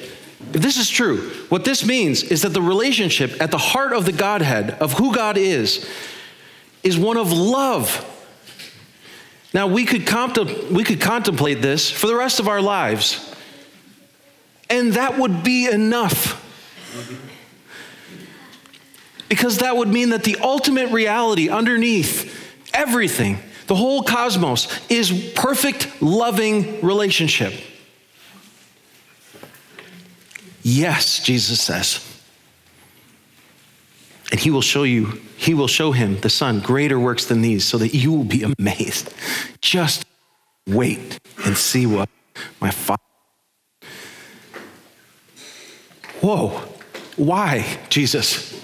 if 0.53 0.63
this 0.63 0.77
is 0.77 0.89
true, 0.89 1.31
what 1.49 1.65
this 1.65 1.85
means 1.85 2.23
is 2.23 2.43
that 2.43 2.51
the 2.51 2.63
relationship 2.63 3.41
at 3.41 3.51
the 3.51 3.59
heart 3.59 3.93
of 3.93 4.05
the 4.05 4.13
Godhead, 4.13 4.71
of 4.71 4.95
who 4.95 5.15
God 5.15 5.37
is, 5.37 5.89
is 6.83 6.99
one 6.99 7.17
of 7.17 7.33
love 7.33 8.13
now, 9.57 9.67
we 9.67 9.87
could, 9.87 10.03
contem- 10.03 10.71
we 10.71 10.85
could 10.85 11.01
contemplate 11.01 11.63
this 11.63 11.91
for 11.91 12.09
the 12.09 12.15
rest 12.15 12.41
of 12.41 12.47
our 12.47 12.61
lives, 12.61 13.35
and 14.69 14.93
that 14.93 15.19
would 15.19 15.43
be 15.43 15.67
enough. 15.67 16.43
Because 19.31 19.57
that 19.59 19.75
would 19.75 19.89
mean 19.89 20.11
that 20.11 20.25
the 20.25 20.37
ultimate 20.43 20.91
reality 20.93 21.49
underneath 21.49 22.55
everything, 22.75 23.39
the 23.67 23.75
whole 23.75 24.03
cosmos, 24.03 24.69
is 24.91 25.33
perfect, 25.35 26.03
loving 26.03 26.83
relationship. 26.83 27.55
Yes, 30.69 31.21
Jesus 31.21 31.61
says. 31.61 32.05
And 34.33 34.41
he 34.41 34.51
will 34.51 34.63
show 34.63 34.83
you, 34.83 35.23
he 35.37 35.55
will 35.55 35.69
show 35.69 35.93
him, 35.93 36.19
the 36.19 36.29
Son, 36.29 36.59
greater 36.59 36.99
works 36.99 37.27
than 37.27 37.41
these, 37.41 37.65
so 37.65 37.79
that 37.79 37.95
you 37.95 38.13
will 38.13 38.25
be 38.25 38.43
amazed. 38.59 39.15
Just 39.61 40.05
wait 40.67 41.21
and 41.45 41.57
see 41.57 41.87
what 41.87 42.09
my 42.61 42.73
Father. 42.73 43.01
Whoa, 46.21 46.49
why, 47.15 47.79
Jesus? 47.89 48.56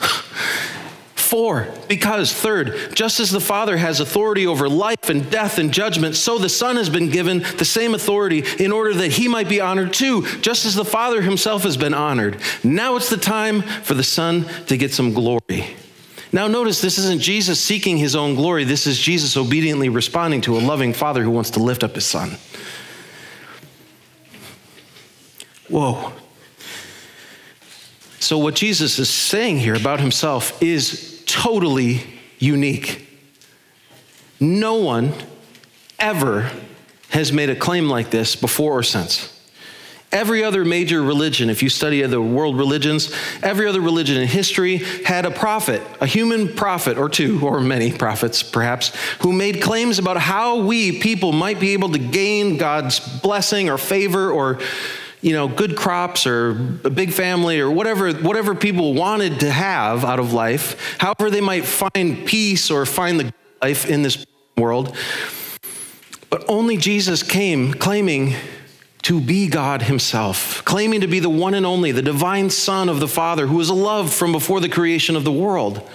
For, 1.33 1.67
because, 1.89 2.31
third, 2.31 2.95
just 2.95 3.19
as 3.19 3.31
the 3.31 3.41
Father 3.41 3.79
has 3.79 4.01
authority 4.01 4.47
over 4.47 4.69
life 4.69 5.09
and 5.09 5.31
death 5.31 5.57
and 5.57 5.73
judgment, 5.73 6.15
so 6.15 6.37
the 6.37 6.51
Son 6.51 6.77
has 6.77 6.91
been 6.91 7.09
given 7.09 7.39
the 7.57 7.65
same 7.65 7.95
authority 7.95 8.45
in 8.63 8.71
order 8.71 8.93
that 8.93 9.13
he 9.13 9.29
might 9.29 9.49
be 9.49 9.59
honored 9.59 9.95
too, 9.95 10.27
just 10.43 10.67
as 10.67 10.75
the 10.75 10.85
Father 10.85 11.23
himself 11.23 11.63
has 11.63 11.79
been 11.79 11.95
honored. 11.95 12.37
Now 12.63 12.97
it's 12.97 13.09
the 13.09 13.17
time 13.17 13.63
for 13.63 13.95
the 13.95 14.03
Son 14.05 14.45
to 14.67 14.77
get 14.77 14.93
some 14.93 15.15
glory. 15.15 15.75
Now, 16.33 16.49
notice 16.49 16.83
this 16.83 16.99
isn't 16.99 17.23
Jesus 17.23 17.59
seeking 17.59 17.97
his 17.97 18.15
own 18.15 18.35
glory. 18.35 18.65
This 18.65 18.87
is 18.87 18.99
Jesus 18.99 19.35
obediently 19.35 19.89
responding 19.89 20.43
to 20.43 20.59
a 20.59 20.61
loving 20.61 20.93
Father 20.93 21.23
who 21.23 21.31
wants 21.31 21.53
to 21.53 21.61
lift 21.61 21.83
up 21.83 21.95
his 21.95 22.05
Son. 22.05 22.37
Whoa. 25.71 26.13
So, 28.21 28.37
what 28.37 28.55
Jesus 28.55 28.99
is 28.99 29.09
saying 29.09 29.61
here 29.61 29.75
about 29.75 29.99
himself 29.99 30.63
is 30.63 31.12
totally 31.33 32.03
unique. 32.39 33.09
No 34.39 34.75
one 34.75 35.15
ever 35.99 36.51
has 37.11 37.33
made 37.33 37.49
a 37.49 37.57
claim 37.57 37.89
like 37.89 38.11
this 38.11 38.37
before 38.37 38.79
or 38.79 38.83
since. 38.83 39.29
Every 40.11 40.45
other 40.45 40.63
major 40.63 41.01
religion, 41.01 41.49
if 41.49 41.63
you 41.63 41.71
study 41.71 42.03
the 42.03 42.21
world 42.21 42.59
religions, 42.59 43.15
every 43.43 43.67
other 43.67 43.81
religion 43.81 44.21
in 44.21 44.29
history 44.29 44.77
had 45.05 45.25
a 45.25 45.31
prophet, 45.31 45.81
a 46.03 46.07
human 46.07 46.55
prophet 46.55 46.99
or 46.99 47.09
two, 47.09 47.41
or 47.41 47.63
many 47.63 47.91
prophets 47.91 48.43
perhaps, 48.43 48.95
who 49.21 49.33
made 49.33 49.63
claims 49.63 49.99
about 49.99 50.19
how 50.19 50.59
we 50.59 51.01
people 51.01 51.33
might 51.33 51.59
be 51.59 51.73
able 51.73 51.89
to 51.93 51.99
gain 51.99 52.59
God's 52.59 53.01
blessing 53.01 53.71
or 53.71 53.79
favor 53.79 54.31
or 54.31 54.59
you 55.23 55.33
know, 55.33 55.47
good 55.47 55.77
crops 55.77 56.27
or 56.27 56.51
a 56.85 56.91
big 56.91 57.13
family 57.13 57.61
or 57.61 57.71
whatever, 57.71 58.13
whatever 58.13 58.55
people 58.55 58.93
wanted 58.93 59.41
to 59.41 59.51
have 59.51 60.05
out 60.05 60.19
of 60.19 60.33
life, 60.33 60.99
however 60.99 61.31
they 61.31 61.41
might 61.41 61.65
find 61.65 62.27
peace 62.27 62.71
or 62.71 62.85
find 62.85 63.19
the 63.21 63.33
life 63.63 63.89
in 63.89 64.03
this 64.03 64.27
world. 64.59 64.95
But 66.29 66.45
only 66.49 66.77
Jesus 66.77 67.23
came 67.23 67.73
claiming 67.73 68.35
to 69.03 69.21
be 69.21 69.49
God 69.49 69.83
Himself, 69.83 70.65
claiming 70.65 71.01
to 71.03 71.07
be 71.07 71.21
the 71.21 71.31
one 71.31 71.55
and 71.55 71.65
only, 71.65 71.93
the 71.93 72.03
divine 72.03 72.51
Son 72.51 72.89
of 72.89 72.99
the 72.99 73.09
Father 73.09 73.47
who 73.47 73.57
was 73.57 73.71
loved 73.71 74.13
from 74.13 74.33
before 74.33 74.61
the 74.61 74.69
creation 74.69 75.15
of 75.15 75.25
the 75.25 75.33
world. 75.33 75.89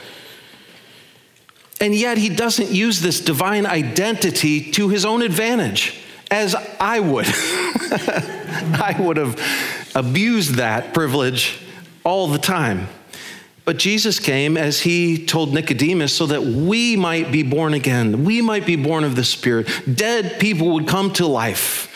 And 1.81 1.93
yet, 1.93 2.17
He 2.17 2.29
doesn't 2.29 2.71
use 2.71 3.01
this 3.01 3.19
divine 3.19 3.65
identity 3.65 4.71
to 4.71 4.89
His 4.89 5.05
own 5.05 5.21
advantage 5.21 6.01
as 6.29 6.55
I 6.79 6.99
would. 6.99 7.27
I 7.29 8.95
would 8.99 9.17
have 9.17 9.39
abused 9.95 10.55
that 10.55 10.93
privilege 10.93 11.59
all 12.03 12.27
the 12.27 12.37
time. 12.37 12.87
But 13.65 13.77
Jesus 13.77 14.19
came, 14.19 14.55
as 14.55 14.79
he 14.79 15.25
told 15.25 15.53
Nicodemus, 15.53 16.13
so 16.13 16.27
that 16.27 16.41
we 16.41 16.95
might 16.95 17.33
be 17.33 17.43
born 17.43 17.73
again. 17.73 18.23
We 18.23 18.41
might 18.41 18.65
be 18.65 18.77
born 18.77 19.03
of 19.03 19.17
the 19.17 19.25
Spirit. 19.25 19.67
Dead 19.93 20.39
people 20.39 20.73
would 20.73 20.87
come 20.87 21.11
to 21.13 21.27
life 21.27 21.93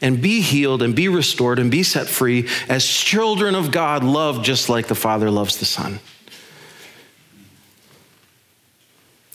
and 0.00 0.22
be 0.22 0.40
healed 0.40 0.82
and 0.82 0.96
be 0.96 1.08
restored 1.08 1.58
and 1.58 1.70
be 1.70 1.82
set 1.82 2.06
free 2.06 2.48
as 2.70 2.86
children 2.86 3.54
of 3.54 3.70
God, 3.70 4.02
loved 4.02 4.46
just 4.46 4.70
like 4.70 4.86
the 4.86 4.94
Father 4.94 5.30
loves 5.30 5.58
the 5.58 5.66
Son. 5.66 6.00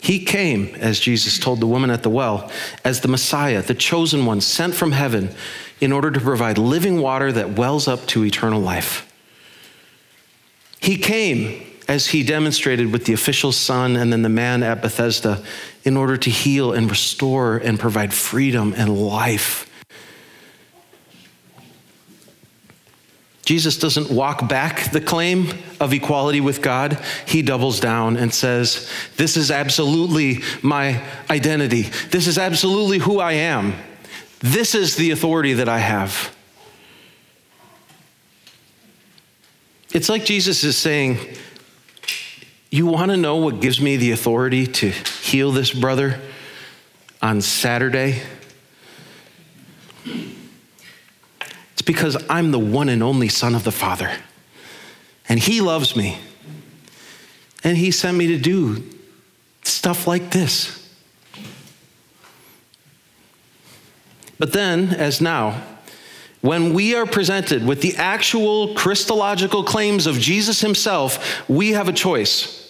He 0.06 0.24
came, 0.24 0.76
as 0.76 1.00
Jesus 1.00 1.40
told 1.40 1.60
the 1.60 1.66
woman 1.66 1.90
at 1.90 2.04
the 2.04 2.12
well, 2.12 2.52
as 2.84 3.02
the 3.02 3.08
Messiah, 3.08 3.64
the 3.64 3.74
chosen 3.74 4.28
one, 4.28 4.40
sent 4.40 4.76
from 4.76 4.92
heaven 4.92 5.34
in 5.82 5.92
order 5.92 6.12
to 6.12 6.20
provide 6.20 6.60
living 6.60 7.02
water 7.02 7.32
that 7.32 7.58
wells 7.58 7.88
up 7.88 8.06
to 8.10 8.24
eternal 8.24 8.62
life. 8.62 9.12
He 10.80 10.96
came, 10.96 11.60
as 11.88 12.06
he 12.06 12.22
demonstrated 12.22 12.92
with 12.92 13.06
the 13.06 13.14
official 13.14 13.52
son 13.52 13.96
and 13.96 14.14
then 14.14 14.22
the 14.22 14.30
man 14.30 14.62
at 14.62 14.84
Bethesda, 14.84 15.44
in 15.84 15.98
order 15.98 16.18
to 16.18 16.30
heal 16.30 16.72
and 16.72 16.88
restore 16.88 17.58
and 17.58 17.80
provide 17.80 18.14
freedom 18.14 18.76
and 18.78 18.96
life. 18.96 19.68
Jesus 23.46 23.78
doesn't 23.78 24.10
walk 24.10 24.50
back 24.50 24.92
the 24.92 25.00
claim 25.00 25.50
of 25.80 25.94
equality 25.94 26.42
with 26.42 26.64
God. 26.64 27.00
He 27.28 27.44
doubles 27.44 27.80
down 27.80 28.18
and 28.18 28.34
says, 28.34 28.90
This 29.18 29.38
is 29.38 29.52
absolutely 29.52 30.42
my 30.64 31.02
identity. 31.30 31.84
This 32.10 32.26
is 32.26 32.40
absolutely 32.40 32.98
who 32.98 33.20
I 33.20 33.34
am. 33.34 33.76
This 34.40 34.74
is 34.74 34.96
the 34.96 35.12
authority 35.12 35.54
that 35.54 35.70
I 35.70 35.78
have. 35.78 36.36
It's 39.94 40.10
like 40.10 40.26
Jesus 40.26 40.64
is 40.64 40.76
saying, 40.76 41.20
You 42.72 42.88
want 42.88 43.12
to 43.12 43.18
know 43.18 43.36
what 43.38 43.62
gives 43.62 43.80
me 43.80 43.96
the 43.96 44.12
authority 44.12 44.66
to 44.66 44.90
heal 44.90 45.52
this 45.52 45.72
brother 45.72 46.20
on 47.22 47.42
Saturday? 47.42 48.24
Because 51.86 52.18
I'm 52.30 52.52
the 52.52 52.60
one 52.60 52.90
and 52.90 53.04
only 53.04 53.30
Son 53.30 53.56
of 53.56 53.64
the 53.64 53.72
Father. 53.72 54.12
And 55.30 55.40
He 55.40 55.62
loves 55.62 55.96
me. 55.96 56.18
And 57.64 57.78
He 57.78 57.92
sent 57.92 58.18
me 58.18 58.28
to 58.28 58.38
do 58.38 58.84
stuff 59.64 60.08
like 60.08 60.32
this. 60.32 60.82
But 64.38 64.52
then, 64.54 64.90
as 64.90 65.22
now, 65.22 65.62
when 66.42 66.74
we 66.74 66.94
are 66.94 67.06
presented 67.06 67.66
with 67.66 67.82
the 67.82 67.96
actual 67.96 68.76
Christological 68.76 69.64
claims 69.64 70.06
of 70.06 70.20
Jesus 70.20 70.62
Himself, 70.62 71.50
we 71.50 71.72
have 71.72 71.88
a 71.88 71.94
choice. 71.94 72.62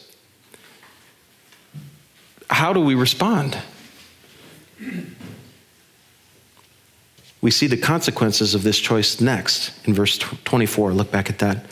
How 2.50 2.72
do 2.72 2.80
we 2.80 2.96
respond? 2.96 3.58
We 7.46 7.52
see 7.52 7.68
the 7.68 7.78
consequences 7.78 8.56
of 8.56 8.64
this 8.64 8.80
choice 8.80 9.22
next 9.22 9.72
in 9.86 9.94
verse 9.94 10.18
24. 10.18 10.94
Look 10.94 11.12
back 11.12 11.30
at 11.30 11.38
that. 11.38 11.68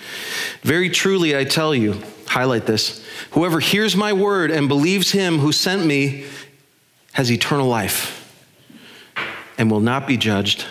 Very 0.61 0.87
truly, 0.87 1.35
I 1.35 1.45
tell 1.45 1.73
you, 1.73 1.99
highlight 2.27 2.67
this 2.67 3.03
whoever 3.31 3.59
hears 3.59 3.95
my 3.95 4.13
word 4.13 4.51
and 4.51 4.67
believes 4.67 5.09
him 5.09 5.39
who 5.39 5.51
sent 5.51 5.83
me 5.83 6.27
has 7.13 7.31
eternal 7.31 7.65
life 7.65 8.31
and 9.57 9.71
will 9.71 9.79
not 9.79 10.05
be 10.05 10.15
judged, 10.15 10.63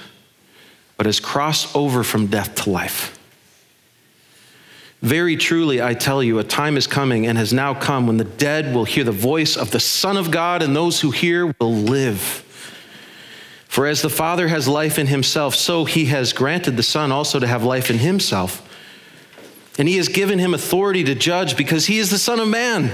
but 0.96 1.06
has 1.06 1.18
crossed 1.18 1.74
over 1.74 2.04
from 2.04 2.28
death 2.28 2.54
to 2.62 2.70
life. 2.70 3.18
Very 5.00 5.36
truly, 5.36 5.82
I 5.82 5.94
tell 5.94 6.22
you, 6.22 6.38
a 6.38 6.44
time 6.44 6.76
is 6.76 6.86
coming 6.86 7.26
and 7.26 7.36
has 7.36 7.52
now 7.52 7.74
come 7.74 8.06
when 8.06 8.18
the 8.18 8.24
dead 8.24 8.72
will 8.72 8.84
hear 8.84 9.02
the 9.02 9.10
voice 9.10 9.56
of 9.56 9.72
the 9.72 9.80
Son 9.80 10.16
of 10.16 10.30
God, 10.30 10.62
and 10.62 10.76
those 10.76 11.00
who 11.00 11.10
hear 11.10 11.52
will 11.58 11.74
live. 11.74 12.41
For 13.72 13.86
as 13.86 14.02
the 14.02 14.10
Father 14.10 14.48
has 14.48 14.68
life 14.68 14.98
in 14.98 15.06
himself, 15.06 15.54
so 15.54 15.86
he 15.86 16.04
has 16.04 16.34
granted 16.34 16.76
the 16.76 16.82
Son 16.82 17.10
also 17.10 17.40
to 17.40 17.46
have 17.46 17.64
life 17.64 17.88
in 17.88 17.96
himself. 17.96 18.60
And 19.78 19.88
he 19.88 19.96
has 19.96 20.08
given 20.08 20.38
him 20.38 20.52
authority 20.52 21.02
to 21.04 21.14
judge 21.14 21.56
because 21.56 21.86
he 21.86 21.96
is 21.96 22.10
the 22.10 22.18
Son 22.18 22.38
of 22.38 22.48
Man. 22.48 22.92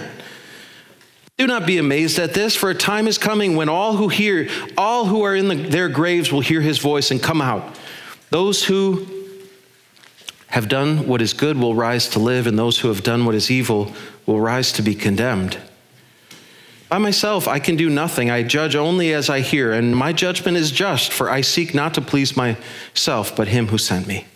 Do 1.37 1.49
not 1.49 1.67
be 1.67 1.79
amazed 1.79 2.21
at 2.21 2.33
this, 2.33 2.55
for 2.55 2.71
a 2.71 2.77
time 2.77 3.09
is 3.09 3.19
coming 3.19 3.57
when 3.57 3.69
all 3.69 3.97
who 3.97 4.07
hear, 4.07 4.49
all 4.77 5.07
who 5.07 5.23
are 5.23 5.35
in 5.35 5.49
the, 5.49 5.57
their 5.57 5.89
graves 5.89 6.31
will 6.31 6.43
hear 6.43 6.61
his 6.61 6.79
voice 6.79 7.11
and 7.11 7.21
come 7.21 7.43
out. 7.43 7.77
Those 8.31 8.65
who 8.65 9.05
have 10.47 10.69
done 10.69 11.09
what 11.09 11.21
is 11.21 11.33
good 11.33 11.57
will 11.57 11.75
rise 11.75 12.07
to 12.11 12.21
live, 12.21 12.47
and 12.47 12.57
those 12.57 12.79
who 12.79 12.87
have 12.87 13.03
done 13.03 13.25
what 13.25 13.35
is 13.35 13.51
evil 13.51 13.93
will 14.27 14.41
rise 14.41 14.71
to 14.75 14.83
be 14.83 14.95
condemned. 14.95 15.59
By 16.89 16.99
myself, 16.99 17.47
I 17.47 17.59
can 17.59 17.77
do 17.77 17.91
nothing. 17.91 18.31
I 18.31 18.43
judge 18.43 18.75
only 18.75 19.13
as 19.13 19.29
I 19.29 19.41
hear, 19.41 19.73
and 19.73 19.95
my 19.95 20.13
judgment 20.13 20.57
is 20.57 20.71
just, 20.71 21.13
for 21.13 21.29
I 21.29 21.43
seek 21.43 21.75
not 21.75 21.95
to 21.95 22.01
please 22.01 22.37
myself, 22.37 23.37
but 23.37 23.49
him 23.49 23.69
who 23.69 23.77
sent 23.77 24.07
me. 24.07 24.27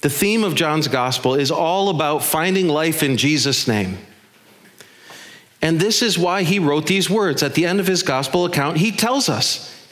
The 0.00 0.08
theme 0.08 0.44
of 0.44 0.54
John's 0.54 0.88
gospel 0.88 1.34
is 1.34 1.50
all 1.50 1.90
about 1.90 2.24
finding 2.24 2.68
life 2.68 3.02
in 3.02 3.18
Jesus' 3.18 3.68
name. 3.68 3.98
And 5.60 5.78
this 5.78 6.00
is 6.00 6.18
why 6.18 6.42
he 6.42 6.58
wrote 6.58 6.86
these 6.86 7.10
words. 7.10 7.42
At 7.42 7.52
the 7.52 7.66
end 7.66 7.80
of 7.80 7.86
his 7.86 8.02
gospel 8.02 8.46
account, 8.46 8.78
he 8.78 8.92
tells 8.92 9.28
us, 9.28 9.86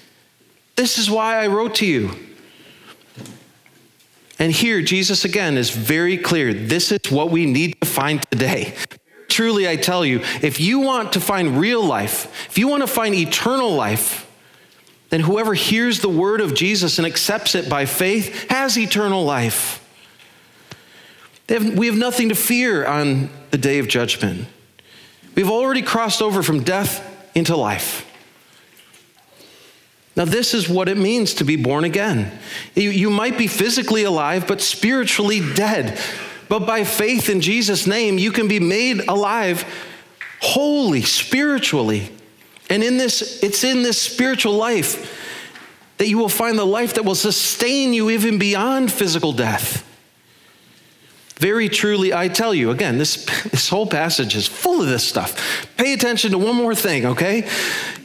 This 0.76 0.96
is 0.96 1.10
why 1.10 1.36
I 1.36 1.48
wrote 1.48 1.74
to 1.76 1.86
you. 1.86 2.12
And 4.38 4.52
here, 4.52 4.80
Jesus 4.80 5.26
again 5.26 5.58
is 5.58 5.68
very 5.70 6.16
clear. 6.16 6.54
This 6.54 6.90
is 6.90 7.10
what 7.10 7.30
we 7.30 7.44
need 7.44 7.78
to 7.82 7.86
find 7.86 8.22
today. 8.30 8.74
Truly, 9.38 9.68
I 9.68 9.76
tell 9.76 10.04
you, 10.04 10.22
if 10.42 10.58
you 10.58 10.80
want 10.80 11.12
to 11.12 11.20
find 11.20 11.60
real 11.60 11.80
life, 11.80 12.48
if 12.50 12.58
you 12.58 12.66
want 12.66 12.82
to 12.82 12.88
find 12.88 13.14
eternal 13.14 13.70
life, 13.70 14.28
then 15.10 15.20
whoever 15.20 15.54
hears 15.54 16.00
the 16.00 16.08
word 16.08 16.40
of 16.40 16.56
Jesus 16.56 16.98
and 16.98 17.06
accepts 17.06 17.54
it 17.54 17.70
by 17.70 17.86
faith 17.86 18.50
has 18.50 18.76
eternal 18.76 19.24
life. 19.24 19.80
Have, 21.48 21.78
we 21.78 21.86
have 21.86 21.96
nothing 21.96 22.30
to 22.30 22.34
fear 22.34 22.84
on 22.84 23.30
the 23.52 23.58
day 23.58 23.78
of 23.78 23.86
judgment. 23.86 24.48
We've 25.36 25.48
already 25.48 25.82
crossed 25.82 26.20
over 26.20 26.42
from 26.42 26.64
death 26.64 27.30
into 27.36 27.54
life. 27.54 28.04
Now, 30.16 30.24
this 30.24 30.52
is 30.52 30.68
what 30.68 30.88
it 30.88 30.98
means 30.98 31.34
to 31.34 31.44
be 31.44 31.54
born 31.54 31.84
again. 31.84 32.36
You, 32.74 32.90
you 32.90 33.08
might 33.08 33.38
be 33.38 33.46
physically 33.46 34.02
alive, 34.02 34.48
but 34.48 34.60
spiritually 34.60 35.40
dead. 35.54 35.96
But 36.48 36.60
by 36.60 36.84
faith 36.84 37.28
in 37.28 37.40
Jesus' 37.40 37.86
name, 37.86 38.18
you 38.18 38.32
can 38.32 38.48
be 38.48 38.60
made 38.60 39.00
alive 39.08 39.64
wholly, 40.40 41.02
spiritually. 41.02 42.10
And 42.70 42.82
in 42.82 42.96
this, 42.96 43.42
it's 43.42 43.64
in 43.64 43.82
this 43.82 44.00
spiritual 44.00 44.54
life 44.54 45.14
that 45.98 46.08
you 46.08 46.18
will 46.18 46.28
find 46.28 46.58
the 46.58 46.66
life 46.66 46.94
that 46.94 47.04
will 47.04 47.14
sustain 47.14 47.92
you 47.92 48.10
even 48.10 48.38
beyond 48.38 48.90
physical 48.90 49.32
death. 49.32 49.84
Very 51.38 51.68
truly, 51.68 52.12
I 52.12 52.28
tell 52.28 52.52
you, 52.54 52.70
again, 52.70 52.98
this, 52.98 53.24
this 53.50 53.68
whole 53.68 53.86
passage 53.86 54.34
is 54.34 54.46
full 54.46 54.80
of 54.80 54.88
this 54.88 55.06
stuff. 55.06 55.68
Pay 55.76 55.92
attention 55.92 56.30
to 56.32 56.38
one 56.38 56.56
more 56.56 56.74
thing, 56.74 57.06
okay? 57.06 57.48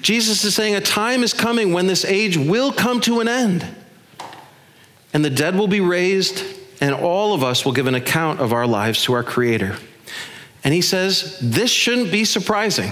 Jesus 0.02 0.44
is 0.44 0.54
saying 0.54 0.76
a 0.76 0.82
time 0.82 1.24
is 1.24 1.34
coming 1.34 1.74
when 1.74 1.88
this 1.88 2.04
age 2.04 2.38
will 2.38 2.72
come 2.72 3.00
to 3.02 3.22
an 3.22 3.28
end, 3.28 3.66
and 5.14 5.24
the 5.24 5.30
dead 5.30 5.56
will 5.56 5.68
be 5.68 5.82
raised 5.82 6.44
and 6.84 6.94
all 6.94 7.34
of 7.34 7.46
us 7.46 7.64
will 7.64 7.72
give 7.72 7.88
an 7.88 7.96
account 7.96 8.42
of 8.42 8.52
our 8.52 8.68
lives 8.68 9.04
to 9.04 9.14
our 9.14 9.24
Creator. 9.24 9.78
And 10.66 10.74
he 10.74 10.82
says, 10.82 11.40
This 11.42 11.72
shouldn't 11.72 12.12
be 12.12 12.26
surprising. 12.26 12.92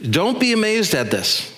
Don't 0.00 0.40
be 0.40 0.54
amazed 0.54 0.94
at 0.94 1.10
this. 1.10 1.54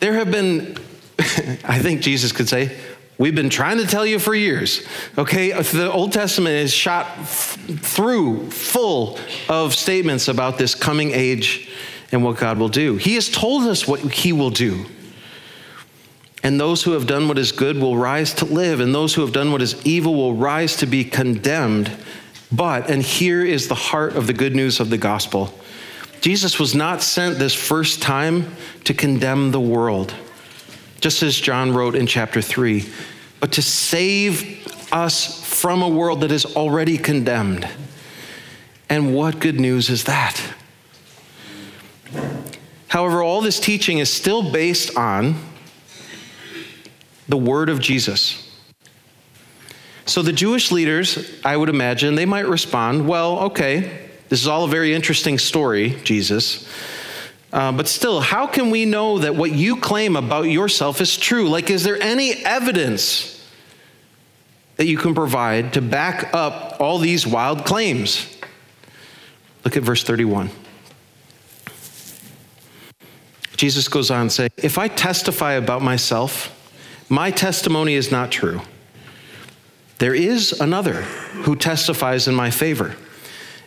There 0.00 0.14
have 0.14 0.32
been, 0.32 0.76
I 1.18 1.78
think 1.78 2.00
Jesus 2.00 2.32
could 2.32 2.48
say, 2.48 2.76
We've 3.18 3.36
been 3.36 3.50
trying 3.50 3.76
to 3.78 3.86
tell 3.86 4.04
you 4.04 4.18
for 4.18 4.34
years. 4.34 4.84
Okay, 5.16 5.52
the 5.52 5.88
Old 5.92 6.12
Testament 6.12 6.56
is 6.56 6.72
shot 6.72 7.06
f- 7.18 7.56
through 7.82 8.50
full 8.50 9.16
of 9.48 9.76
statements 9.76 10.26
about 10.26 10.58
this 10.58 10.74
coming 10.74 11.12
age 11.12 11.70
and 12.10 12.24
what 12.24 12.36
God 12.38 12.58
will 12.58 12.68
do. 12.68 12.96
He 12.96 13.14
has 13.14 13.28
told 13.28 13.62
us 13.62 13.86
what 13.86 14.00
He 14.00 14.32
will 14.32 14.50
do. 14.50 14.86
And 16.48 16.58
those 16.58 16.82
who 16.82 16.92
have 16.92 17.06
done 17.06 17.28
what 17.28 17.36
is 17.36 17.52
good 17.52 17.76
will 17.76 17.98
rise 17.98 18.32
to 18.36 18.46
live, 18.46 18.80
and 18.80 18.94
those 18.94 19.12
who 19.12 19.20
have 19.20 19.34
done 19.34 19.52
what 19.52 19.60
is 19.60 19.84
evil 19.84 20.14
will 20.14 20.32
rise 20.32 20.76
to 20.76 20.86
be 20.86 21.04
condemned. 21.04 21.94
But, 22.50 22.88
and 22.88 23.02
here 23.02 23.44
is 23.44 23.68
the 23.68 23.74
heart 23.74 24.16
of 24.16 24.26
the 24.26 24.32
good 24.32 24.56
news 24.56 24.80
of 24.80 24.88
the 24.88 24.96
gospel 24.96 25.52
Jesus 26.22 26.58
was 26.58 26.74
not 26.74 27.02
sent 27.02 27.38
this 27.38 27.52
first 27.52 28.00
time 28.00 28.50
to 28.84 28.94
condemn 28.94 29.50
the 29.50 29.60
world, 29.60 30.14
just 31.02 31.22
as 31.22 31.38
John 31.38 31.74
wrote 31.74 31.94
in 31.94 32.06
chapter 32.06 32.40
3, 32.40 32.88
but 33.40 33.52
to 33.52 33.60
save 33.60 34.66
us 34.90 35.44
from 35.44 35.82
a 35.82 35.88
world 35.90 36.22
that 36.22 36.32
is 36.32 36.46
already 36.56 36.96
condemned. 36.96 37.68
And 38.88 39.14
what 39.14 39.38
good 39.38 39.60
news 39.60 39.90
is 39.90 40.04
that? 40.04 40.40
However, 42.86 43.22
all 43.22 43.42
this 43.42 43.60
teaching 43.60 43.98
is 43.98 44.10
still 44.10 44.50
based 44.50 44.96
on 44.96 45.34
the 47.28 47.36
word 47.36 47.68
of 47.68 47.80
Jesus. 47.80 48.44
So 50.06 50.22
the 50.22 50.32
Jewish 50.32 50.72
leaders, 50.72 51.38
I 51.44 51.56
would 51.56 51.68
imagine, 51.68 52.14
they 52.14 52.24
might 52.24 52.48
respond, 52.48 53.06
well, 53.06 53.40
okay, 53.40 54.08
this 54.28 54.40
is 54.40 54.48
all 54.48 54.64
a 54.64 54.68
very 54.68 54.94
interesting 54.94 55.38
story, 55.38 55.90
Jesus. 56.02 56.66
Uh, 57.52 57.72
but 57.72 57.88
still, 57.88 58.20
how 58.20 58.46
can 58.46 58.70
we 58.70 58.84
know 58.84 59.18
that 59.18 59.34
what 59.34 59.52
you 59.52 59.76
claim 59.76 60.16
about 60.16 60.42
yourself 60.42 61.00
is 61.00 61.16
true? 61.16 61.48
Like, 61.48 61.70
is 61.70 61.84
there 61.84 62.00
any 62.00 62.32
evidence 62.44 63.34
that 64.76 64.86
you 64.86 64.96
can 64.96 65.14
provide 65.14 65.74
to 65.74 65.82
back 65.82 66.32
up 66.34 66.80
all 66.80 66.98
these 66.98 67.26
wild 67.26 67.64
claims? 67.64 68.34
Look 69.64 69.76
at 69.76 69.82
verse 69.82 70.02
31. 70.02 70.50
Jesus 73.56 73.88
goes 73.88 74.10
on 74.10 74.30
saying, 74.30 74.50
If 74.56 74.78
I 74.78 74.88
testify 74.88 75.54
about 75.54 75.82
myself, 75.82 76.54
my 77.08 77.30
testimony 77.30 77.94
is 77.94 78.10
not 78.10 78.30
true. 78.30 78.60
There 79.98 80.14
is 80.14 80.52
another 80.60 81.02
who 81.42 81.56
testifies 81.56 82.28
in 82.28 82.34
my 82.34 82.50
favor. 82.50 82.94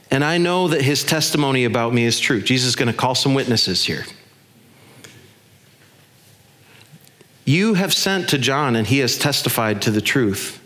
And 0.10 0.24
I 0.24 0.38
know 0.38 0.68
that 0.68 0.82
his 0.82 1.04
testimony 1.04 1.66
about 1.66 1.94
me 1.94 2.06
is 2.06 2.20
true. 2.20 2.42
Jesus 2.42 2.70
is 2.70 2.76
going 2.76 2.92
to 2.92 2.98
call 2.98 3.16
some 3.16 3.34
witnesses 3.34 3.86
here. 3.86 4.06
You 7.46 7.74
have 7.74 7.94
sent 7.94 8.30
to 8.30 8.38
John, 8.38 8.76
and 8.76 8.88
he 8.88 9.00
has 9.00 9.18
testified 9.18 9.82
to 9.84 9.92
the 9.92 10.02
truth. 10.02 10.60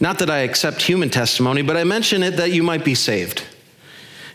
Not 0.00 0.18
that 0.18 0.30
I 0.30 0.38
accept 0.38 0.82
human 0.82 1.10
testimony, 1.10 1.62
but 1.62 1.76
I 1.76 1.84
mention 1.84 2.22
it 2.22 2.32
that 2.32 2.52
you 2.52 2.62
might 2.62 2.84
be 2.84 2.94
saved. 2.94 3.44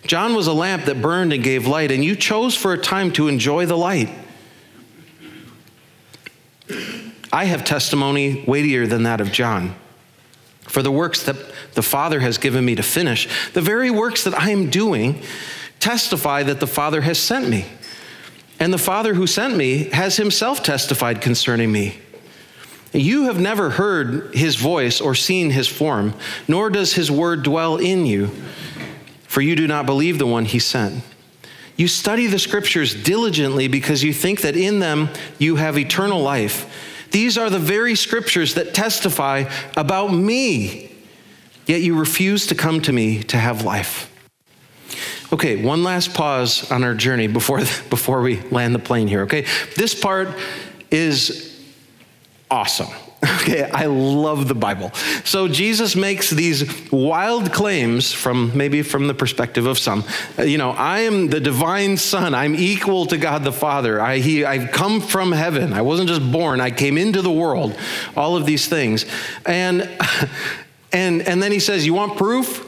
John 0.06 0.36
was 0.36 0.48
a 0.48 0.54
lamp 0.54 0.86
that 0.86 1.02
burned 1.02 1.34
and 1.34 1.44
gave 1.44 1.68
light, 1.68 1.92
and 1.92 2.04
you 2.04 2.16
chose 2.16 2.56
for 2.56 2.74
a 2.74 2.78
time 2.78 3.12
to 3.14 3.28
enjoy 3.28 3.66
the 3.66 3.78
light. 3.78 4.10
I 7.36 7.44
have 7.44 7.66
testimony 7.66 8.46
weightier 8.48 8.88
than 8.88 9.04
that 9.04 9.20
of 9.20 9.30
John. 9.30 9.76
For 10.62 10.82
the 10.82 10.90
works 10.90 11.24
that 11.24 11.36
the 11.74 11.84
Father 11.84 12.22
has 12.22 12.38
given 12.38 12.64
me 12.64 12.76
to 12.76 12.82
finish, 12.82 13.28
the 13.52 13.60
very 13.60 13.92
works 13.92 14.24
that 14.24 14.34
I 14.34 14.52
am 14.52 14.70
doing, 14.70 15.22
testify 15.82 16.44
that 16.44 16.62
the 16.62 16.66
Father 16.66 17.02
has 17.02 17.20
sent 17.20 17.50
me. 17.50 17.66
And 18.58 18.72
the 18.72 18.78
Father 18.78 19.16
who 19.16 19.28
sent 19.28 19.58
me 19.58 19.90
has 19.90 20.16
himself 20.16 20.64
testified 20.64 21.20
concerning 21.20 21.74
me. 21.74 22.00
You 22.94 23.24
have 23.26 23.38
never 23.38 23.72
heard 23.72 24.34
his 24.34 24.56
voice 24.56 25.02
or 25.02 25.14
seen 25.14 25.50
his 25.50 25.68
form, 25.68 26.14
nor 26.48 26.70
does 26.70 26.94
his 26.94 27.12
word 27.12 27.44
dwell 27.44 27.76
in 27.76 28.06
you, 28.06 28.28
for 29.24 29.42
you 29.42 29.58
do 29.58 29.68
not 29.68 29.86
believe 29.86 30.20
the 30.20 30.26
one 30.26 30.46
he 30.46 30.60
sent. 30.60 31.04
You 31.76 31.90
study 31.90 32.28
the 32.28 32.40
scriptures 32.40 32.96
diligently 32.96 33.68
because 33.68 34.04
you 34.04 34.14
think 34.14 34.40
that 34.42 34.56
in 34.56 34.80
them 34.80 35.10
you 35.38 35.58
have 35.58 35.78
eternal 35.78 36.22
life. 36.22 36.72
These 37.16 37.38
are 37.38 37.50
the 37.50 37.60
very 37.60 37.96
scriptures 37.96 38.56
that 38.56 38.74
testify 38.74 39.46
about 39.78 40.12
me, 40.12 40.92
yet 41.66 41.80
you 41.80 41.98
refuse 41.98 42.48
to 42.48 42.56
come 42.56 42.82
to 42.82 42.92
me 42.92 43.24
to 43.24 43.38
have 43.38 43.64
life. 43.64 44.12
Okay, 45.32 45.64
one 45.64 45.82
last 45.82 46.14
pause 46.14 46.70
on 46.70 46.84
our 46.84 46.94
journey 46.94 47.28
before, 47.28 47.60
before 47.90 48.22
we 48.22 48.42
land 48.52 48.76
the 48.76 48.80
plane 48.80 49.08
here, 49.08 49.22
okay? 49.22 49.46
This 49.78 49.98
part 49.98 50.28
is 50.92 51.55
awesome. 52.50 52.88
Okay, 53.42 53.64
I 53.64 53.86
love 53.86 54.48
the 54.48 54.56
Bible. 54.56 54.92
So 55.24 55.48
Jesus 55.48 55.96
makes 55.96 56.30
these 56.30 56.92
wild 56.92 57.52
claims 57.54 58.12
from 58.12 58.56
maybe 58.56 58.82
from 58.84 59.08
the 59.08 59.14
perspective 59.14 59.66
of 59.66 59.80
some. 59.80 60.04
Uh, 60.38 60.44
you 60.44 60.58
know, 60.58 60.72
I 60.72 61.00
am 61.02 61.28
the 61.28 61.40
divine 61.40 61.98
son. 61.98 62.36
I'm 62.36 62.56
equal 62.56 63.08
to 63.08 63.18
God 63.18 63.44
the 63.44 63.52
Father. 63.52 64.00
I 64.00 64.18
he 64.18 64.46
I've 64.46 64.72
come 64.72 65.02
from 65.02 65.32
heaven. 65.32 65.74
I 65.74 65.82
wasn't 65.82 66.10
just 66.10 66.32
born. 66.32 66.62
I 66.62 66.70
came 66.70 66.98
into 66.98 67.22
the 67.22 67.32
world. 67.32 67.76
All 68.16 68.36
of 68.36 68.46
these 68.46 68.68
things. 68.68 69.06
And 69.46 69.90
and 70.92 71.22
and 71.24 71.42
then 71.42 71.52
he 71.52 71.60
says, 71.60 71.86
"You 71.86 71.96
want 71.96 72.18
proof? 72.18 72.64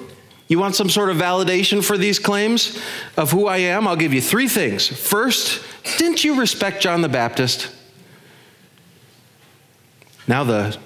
You 0.47 0.59
want 0.59 0.75
some 0.75 0.89
sort 0.89 1.09
of 1.09 1.17
validation 1.17 1.83
for 1.83 1.97
these 1.97 2.19
claims 2.19 2.79
of 3.15 3.31
who 3.31 3.47
I 3.47 3.57
am? 3.57 3.87
I'll 3.87 3.95
give 3.95 4.13
you 4.13 4.21
three 4.21 4.47
things. 4.47 4.87
First, 4.87 5.63
didn't 5.97 6.23
you 6.23 6.39
respect 6.39 6.81
John 6.81 7.01
the 7.01 7.09
Baptist? 7.09 7.69
Now 10.27 10.43
the 10.43 10.77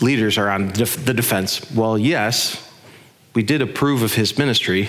leaders 0.00 0.38
are 0.38 0.48
on 0.48 0.68
the 0.68 1.14
defense. 1.14 1.70
Well, 1.72 1.98
yes, 1.98 2.72
we 3.34 3.42
did 3.42 3.62
approve 3.62 4.02
of 4.02 4.14
his 4.14 4.38
ministry. 4.38 4.88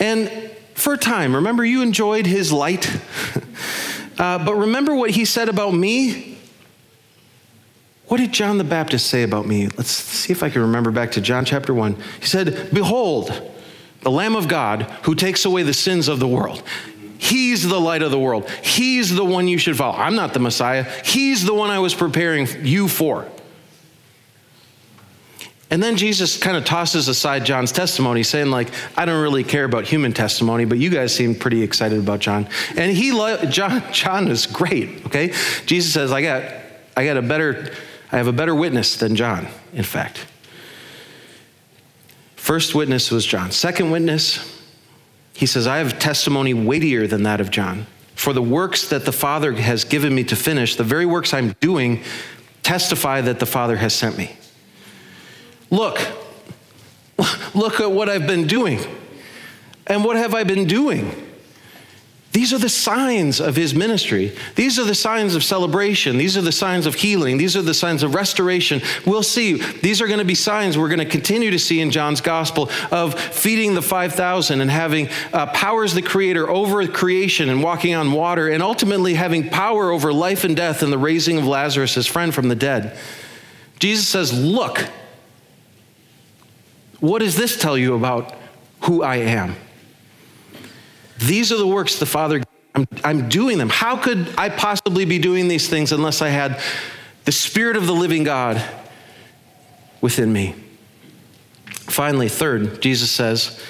And 0.00 0.30
for 0.74 0.94
a 0.94 0.98
time, 0.98 1.34
remember 1.34 1.64
you 1.64 1.82
enjoyed 1.82 2.26
his 2.26 2.52
light? 2.52 2.88
uh, 4.18 4.44
but 4.44 4.54
remember 4.54 4.94
what 4.94 5.10
he 5.10 5.24
said 5.24 5.48
about 5.48 5.74
me? 5.74 6.38
What 8.06 8.18
did 8.18 8.32
John 8.32 8.56
the 8.56 8.64
Baptist 8.64 9.06
say 9.08 9.22
about 9.22 9.46
me? 9.46 9.68
Let's 9.68 9.90
see 9.90 10.32
if 10.32 10.42
I 10.42 10.48
can 10.48 10.62
remember 10.62 10.90
back 10.90 11.12
to 11.12 11.20
John 11.20 11.44
chapter 11.44 11.74
1. 11.74 11.94
He 12.20 12.26
said, 12.26 12.70
Behold, 12.72 13.30
the 14.00 14.10
Lamb 14.10 14.34
of 14.34 14.48
God 14.48 14.82
who 15.02 15.14
takes 15.14 15.44
away 15.44 15.62
the 15.62 15.74
sins 15.74 16.08
of 16.08 16.18
the 16.18 16.28
world. 16.28 16.62
He's 17.18 17.68
the 17.68 17.80
light 17.80 18.02
of 18.02 18.10
the 18.10 18.18
world. 18.18 18.48
He's 18.62 19.14
the 19.14 19.24
one 19.24 19.48
you 19.48 19.58
should 19.58 19.76
follow. 19.76 19.96
I'm 19.96 20.14
not 20.14 20.32
the 20.32 20.40
Messiah. 20.40 20.84
He's 21.04 21.44
the 21.44 21.54
one 21.54 21.70
I 21.70 21.80
was 21.80 21.94
preparing 21.94 22.46
you 22.64 22.88
for. 22.88 23.28
And 25.70 25.82
then 25.82 25.96
Jesus 25.98 26.38
kind 26.38 26.56
of 26.56 26.64
tosses 26.64 27.08
aside 27.08 27.44
John's 27.44 27.72
testimony, 27.72 28.22
saying, 28.22 28.50
like, 28.50 28.68
I 28.96 29.04
don't 29.04 29.20
really 29.20 29.44
care 29.44 29.64
about 29.64 29.84
human 29.84 30.14
testimony, 30.14 30.64
but 30.64 30.78
you 30.78 30.88
guys 30.88 31.14
seem 31.14 31.34
pretty 31.34 31.62
excited 31.62 31.98
about 31.98 32.20
John. 32.20 32.48
And 32.74 32.90
he, 32.90 33.10
John, 33.50 33.82
John 33.92 34.28
is 34.28 34.46
great, 34.46 35.04
okay? 35.06 35.34
Jesus 35.66 35.92
says, 35.92 36.10
I 36.10 36.22
got, 36.22 36.44
I 36.96 37.04
got 37.04 37.18
a 37.18 37.22
better 37.22 37.70
I 38.10 38.16
have 38.16 38.26
a 38.26 38.32
better 38.32 38.54
witness 38.54 38.96
than 38.96 39.16
John, 39.16 39.48
in 39.72 39.82
fact. 39.82 40.26
First 42.36 42.74
witness 42.74 43.10
was 43.10 43.26
John. 43.26 43.50
Second 43.50 43.90
witness, 43.90 44.57
he 45.38 45.46
says, 45.46 45.68
I 45.68 45.78
have 45.78 46.00
testimony 46.00 46.52
weightier 46.52 47.06
than 47.06 47.22
that 47.22 47.40
of 47.40 47.48
John. 47.48 47.86
For 48.16 48.32
the 48.32 48.42
works 48.42 48.88
that 48.88 49.04
the 49.04 49.12
Father 49.12 49.52
has 49.52 49.84
given 49.84 50.12
me 50.12 50.24
to 50.24 50.34
finish, 50.34 50.74
the 50.74 50.82
very 50.82 51.06
works 51.06 51.32
I'm 51.32 51.52
doing, 51.60 52.02
testify 52.64 53.20
that 53.20 53.38
the 53.38 53.46
Father 53.46 53.76
has 53.76 53.94
sent 53.94 54.18
me. 54.18 54.34
Look, 55.70 56.00
look 57.54 57.78
at 57.78 57.92
what 57.92 58.08
I've 58.08 58.26
been 58.26 58.48
doing. 58.48 58.80
And 59.86 60.04
what 60.04 60.16
have 60.16 60.34
I 60.34 60.42
been 60.42 60.66
doing? 60.66 61.27
These 62.38 62.52
are 62.52 62.58
the 62.58 62.68
signs 62.68 63.40
of 63.40 63.56
his 63.56 63.74
ministry. 63.74 64.32
These 64.54 64.78
are 64.78 64.84
the 64.84 64.94
signs 64.94 65.34
of 65.34 65.42
celebration. 65.42 66.18
These 66.18 66.36
are 66.36 66.40
the 66.40 66.52
signs 66.52 66.86
of 66.86 66.94
healing. 66.94 67.36
These 67.36 67.56
are 67.56 67.62
the 67.62 67.74
signs 67.74 68.04
of 68.04 68.14
restoration. 68.14 68.80
We'll 69.04 69.24
see. 69.24 69.54
These 69.54 70.00
are 70.00 70.06
going 70.06 70.20
to 70.20 70.24
be 70.24 70.36
signs 70.36 70.78
we're 70.78 70.86
going 70.86 71.00
to 71.00 71.04
continue 71.04 71.50
to 71.50 71.58
see 71.58 71.80
in 71.80 71.90
John's 71.90 72.20
gospel 72.20 72.70
of 72.92 73.18
feeding 73.18 73.74
the 73.74 73.82
5,000 73.82 74.60
and 74.60 74.70
having 74.70 75.08
uh, 75.32 75.46
power 75.46 75.82
as 75.82 75.94
the 75.94 76.00
creator 76.00 76.48
over 76.48 76.86
creation 76.86 77.48
and 77.48 77.60
walking 77.60 77.96
on 77.96 78.12
water, 78.12 78.48
and 78.48 78.62
ultimately 78.62 79.14
having 79.14 79.48
power 79.50 79.90
over 79.90 80.12
life 80.12 80.44
and 80.44 80.54
death 80.54 80.84
and 80.84 80.92
the 80.92 80.96
raising 80.96 81.38
of 81.38 81.44
Lazarus, 81.44 81.96
his 81.96 82.06
friend 82.06 82.32
from 82.32 82.46
the 82.46 82.54
dead. 82.54 82.96
Jesus 83.80 84.06
says, 84.06 84.32
Look, 84.32 84.88
what 87.00 87.18
does 87.18 87.34
this 87.34 87.60
tell 87.60 87.76
you 87.76 87.96
about 87.96 88.32
who 88.82 89.02
I 89.02 89.16
am? 89.16 89.56
These 91.18 91.52
are 91.52 91.56
the 91.56 91.66
works 91.66 91.98
the 91.98 92.06
Father, 92.06 92.42
I'm, 92.74 92.86
I'm 93.04 93.28
doing 93.28 93.58
them. 93.58 93.68
How 93.68 93.96
could 93.96 94.28
I 94.36 94.48
possibly 94.48 95.04
be 95.04 95.18
doing 95.18 95.48
these 95.48 95.68
things 95.68 95.92
unless 95.92 96.22
I 96.22 96.28
had 96.28 96.60
the 97.24 97.32
Spirit 97.32 97.76
of 97.76 97.86
the 97.86 97.92
living 97.92 98.24
God 98.24 98.62
within 100.00 100.32
me? 100.32 100.54
Finally, 101.66 102.28
third, 102.28 102.80
Jesus 102.80 103.10
says, 103.10 103.60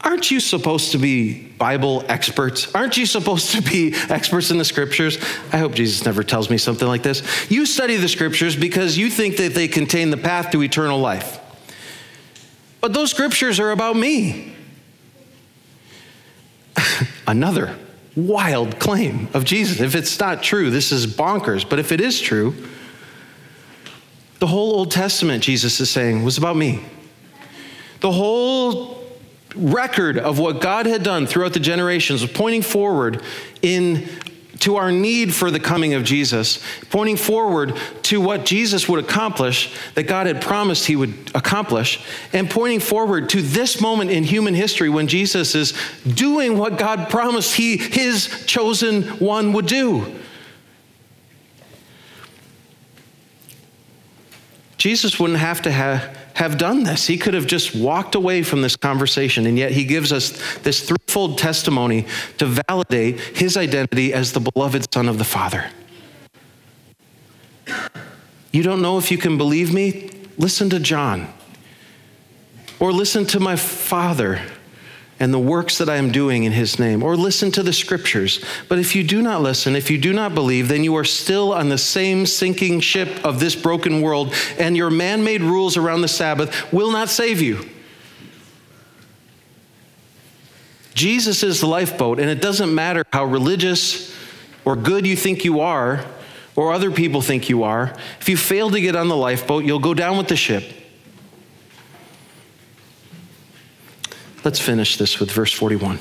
Aren't 0.00 0.30
you 0.30 0.40
supposed 0.40 0.92
to 0.92 0.98
be 0.98 1.48
Bible 1.58 2.04
experts? 2.08 2.72
Aren't 2.74 2.96
you 2.96 3.06
supposed 3.06 3.52
to 3.52 3.62
be 3.62 3.94
experts 4.08 4.50
in 4.50 4.58
the 4.58 4.64
scriptures? 4.64 5.18
I 5.52 5.58
hope 5.58 5.74
Jesus 5.74 6.04
never 6.04 6.22
tells 6.22 6.48
me 6.48 6.58
something 6.58 6.86
like 6.86 7.02
this. 7.02 7.50
You 7.50 7.66
study 7.66 7.96
the 7.96 8.08
scriptures 8.08 8.54
because 8.54 8.96
you 8.96 9.10
think 9.10 9.36
that 9.38 9.54
they 9.54 9.66
contain 9.66 10.10
the 10.10 10.16
path 10.16 10.52
to 10.52 10.62
eternal 10.62 11.00
life. 11.00 11.40
But 12.80 12.92
those 12.92 13.10
scriptures 13.10 13.58
are 13.58 13.72
about 13.72 13.96
me. 13.96 14.55
Another 17.26 17.76
wild 18.16 18.78
claim 18.78 19.28
of 19.34 19.44
Jesus. 19.44 19.80
If 19.80 19.94
it's 19.94 20.18
not 20.18 20.42
true, 20.42 20.70
this 20.70 20.92
is 20.92 21.06
bonkers. 21.06 21.68
But 21.68 21.78
if 21.78 21.92
it 21.92 22.00
is 22.00 22.20
true, 22.20 22.54
the 24.38 24.46
whole 24.46 24.74
Old 24.74 24.90
Testament, 24.90 25.42
Jesus 25.42 25.80
is 25.80 25.90
saying, 25.90 26.24
was 26.24 26.38
about 26.38 26.56
me. 26.56 26.84
The 28.00 28.12
whole 28.12 29.04
record 29.54 30.18
of 30.18 30.38
what 30.38 30.60
God 30.60 30.86
had 30.86 31.02
done 31.02 31.26
throughout 31.26 31.54
the 31.54 31.60
generations 31.60 32.22
was 32.22 32.30
pointing 32.30 32.62
forward 32.62 33.22
in 33.62 34.08
to 34.60 34.76
our 34.76 34.90
need 34.90 35.34
for 35.34 35.50
the 35.50 35.60
coming 35.60 35.94
of 35.94 36.04
Jesus, 36.04 36.62
pointing 36.90 37.16
forward 37.16 37.76
to 38.02 38.20
what 38.20 38.44
Jesus 38.44 38.88
would 38.88 39.02
accomplish, 39.04 39.74
that 39.94 40.04
God 40.04 40.26
had 40.26 40.40
promised 40.40 40.86
he 40.86 40.96
would 40.96 41.14
accomplish, 41.34 42.02
and 42.32 42.48
pointing 42.48 42.80
forward 42.80 43.28
to 43.30 43.42
this 43.42 43.80
moment 43.80 44.10
in 44.10 44.24
human 44.24 44.54
history 44.54 44.88
when 44.88 45.08
Jesus 45.08 45.54
is 45.54 45.74
doing 46.06 46.56
what 46.56 46.78
God 46.78 47.10
promised 47.10 47.54
he, 47.54 47.76
his 47.76 48.44
chosen 48.46 49.02
one 49.18 49.52
would 49.52 49.66
do. 49.66 50.14
Jesus 54.78 55.18
wouldn't 55.18 55.38
have 55.38 55.62
to 55.62 55.72
have 55.72 56.16
have 56.36 56.58
done 56.58 56.82
this. 56.82 57.06
He 57.06 57.16
could 57.16 57.32
have 57.32 57.46
just 57.46 57.74
walked 57.74 58.14
away 58.14 58.42
from 58.42 58.60
this 58.60 58.76
conversation, 58.76 59.46
and 59.46 59.56
yet 59.56 59.72
he 59.72 59.84
gives 59.84 60.12
us 60.12 60.58
this 60.58 60.86
threefold 60.86 61.38
testimony 61.38 62.06
to 62.36 62.60
validate 62.68 63.18
his 63.18 63.56
identity 63.56 64.12
as 64.12 64.32
the 64.32 64.40
beloved 64.40 64.92
Son 64.92 65.08
of 65.08 65.16
the 65.16 65.24
Father. 65.24 65.70
You 68.52 68.62
don't 68.62 68.82
know 68.82 68.98
if 68.98 69.10
you 69.10 69.16
can 69.16 69.38
believe 69.38 69.72
me? 69.72 70.10
Listen 70.36 70.68
to 70.70 70.78
John. 70.78 71.32
Or 72.80 72.92
listen 72.92 73.24
to 73.26 73.40
my 73.40 73.56
Father 73.56 74.42
and 75.18 75.32
the 75.32 75.38
works 75.38 75.78
that 75.78 75.88
I 75.88 75.96
am 75.96 76.12
doing 76.12 76.44
in 76.44 76.52
his 76.52 76.78
name, 76.78 77.02
or 77.02 77.16
listen 77.16 77.50
to 77.52 77.62
the 77.62 77.72
scriptures. 77.72 78.44
But 78.68 78.78
if 78.78 78.94
you 78.94 79.02
do 79.02 79.22
not 79.22 79.40
listen, 79.40 79.74
if 79.74 79.90
you 79.90 79.98
do 79.98 80.12
not 80.12 80.34
believe, 80.34 80.68
then 80.68 80.84
you 80.84 80.94
are 80.96 81.04
still 81.04 81.52
on 81.52 81.68
the 81.68 81.78
same 81.78 82.26
sinking 82.26 82.80
ship 82.80 83.24
of 83.24 83.40
this 83.40 83.56
broken 83.56 84.02
world, 84.02 84.34
and 84.58 84.76
your 84.76 84.90
man 84.90 85.24
made 85.24 85.40
rules 85.40 85.76
around 85.76 86.02
the 86.02 86.08
Sabbath 86.08 86.72
will 86.72 86.90
not 86.90 87.08
save 87.08 87.40
you. 87.40 87.66
Jesus 90.94 91.42
is 91.42 91.60
the 91.60 91.66
lifeboat, 91.66 92.18
and 92.18 92.30
it 92.30 92.40
doesn't 92.40 92.74
matter 92.74 93.04
how 93.12 93.24
religious 93.24 94.14
or 94.64 94.76
good 94.76 95.06
you 95.06 95.16
think 95.16 95.44
you 95.44 95.60
are, 95.60 96.04
or 96.56 96.72
other 96.72 96.90
people 96.90 97.20
think 97.20 97.48
you 97.48 97.62
are, 97.62 97.94
if 98.18 98.28
you 98.28 98.36
fail 98.36 98.70
to 98.70 98.80
get 98.80 98.96
on 98.96 99.08
the 99.08 99.16
lifeboat, 99.16 99.64
you'll 99.64 99.78
go 99.78 99.94
down 99.94 100.16
with 100.16 100.28
the 100.28 100.36
ship. 100.36 100.64
Let's 104.46 104.60
finish 104.60 104.96
this 104.96 105.18
with 105.18 105.32
verse 105.32 105.52
41. 105.52 105.98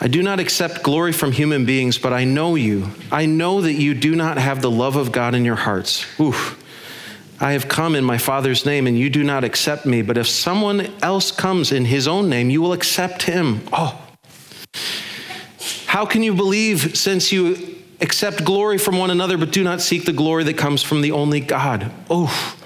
I 0.00 0.08
do 0.08 0.24
not 0.24 0.40
accept 0.40 0.82
glory 0.82 1.12
from 1.12 1.30
human 1.30 1.64
beings, 1.64 1.98
but 1.98 2.12
I 2.12 2.24
know 2.24 2.56
you. 2.56 2.88
I 3.12 3.26
know 3.26 3.60
that 3.60 3.74
you 3.74 3.94
do 3.94 4.16
not 4.16 4.38
have 4.38 4.60
the 4.60 4.72
love 4.72 4.96
of 4.96 5.12
God 5.12 5.36
in 5.36 5.44
your 5.44 5.54
hearts. 5.54 6.04
Oof. 6.18 6.60
I 7.38 7.52
have 7.52 7.68
come 7.68 7.94
in 7.94 8.02
my 8.02 8.18
Father's 8.18 8.66
name, 8.66 8.88
and 8.88 8.98
you 8.98 9.08
do 9.08 9.22
not 9.22 9.44
accept 9.44 9.86
me. 9.86 10.02
But 10.02 10.18
if 10.18 10.26
someone 10.26 10.92
else 11.00 11.30
comes 11.30 11.70
in 11.70 11.84
his 11.84 12.08
own 12.08 12.28
name, 12.28 12.50
you 12.50 12.60
will 12.60 12.72
accept 12.72 13.22
him. 13.22 13.60
Oh. 13.72 13.96
How 15.86 16.06
can 16.06 16.24
you 16.24 16.34
believe 16.34 16.98
since 16.98 17.30
you 17.30 17.76
accept 18.00 18.44
glory 18.44 18.78
from 18.78 18.98
one 18.98 19.12
another, 19.12 19.38
but 19.38 19.52
do 19.52 19.62
not 19.62 19.80
seek 19.80 20.06
the 20.06 20.12
glory 20.12 20.42
that 20.42 20.58
comes 20.58 20.82
from 20.82 21.02
the 21.02 21.12
only 21.12 21.38
God? 21.38 21.92
Oh. 22.10 22.56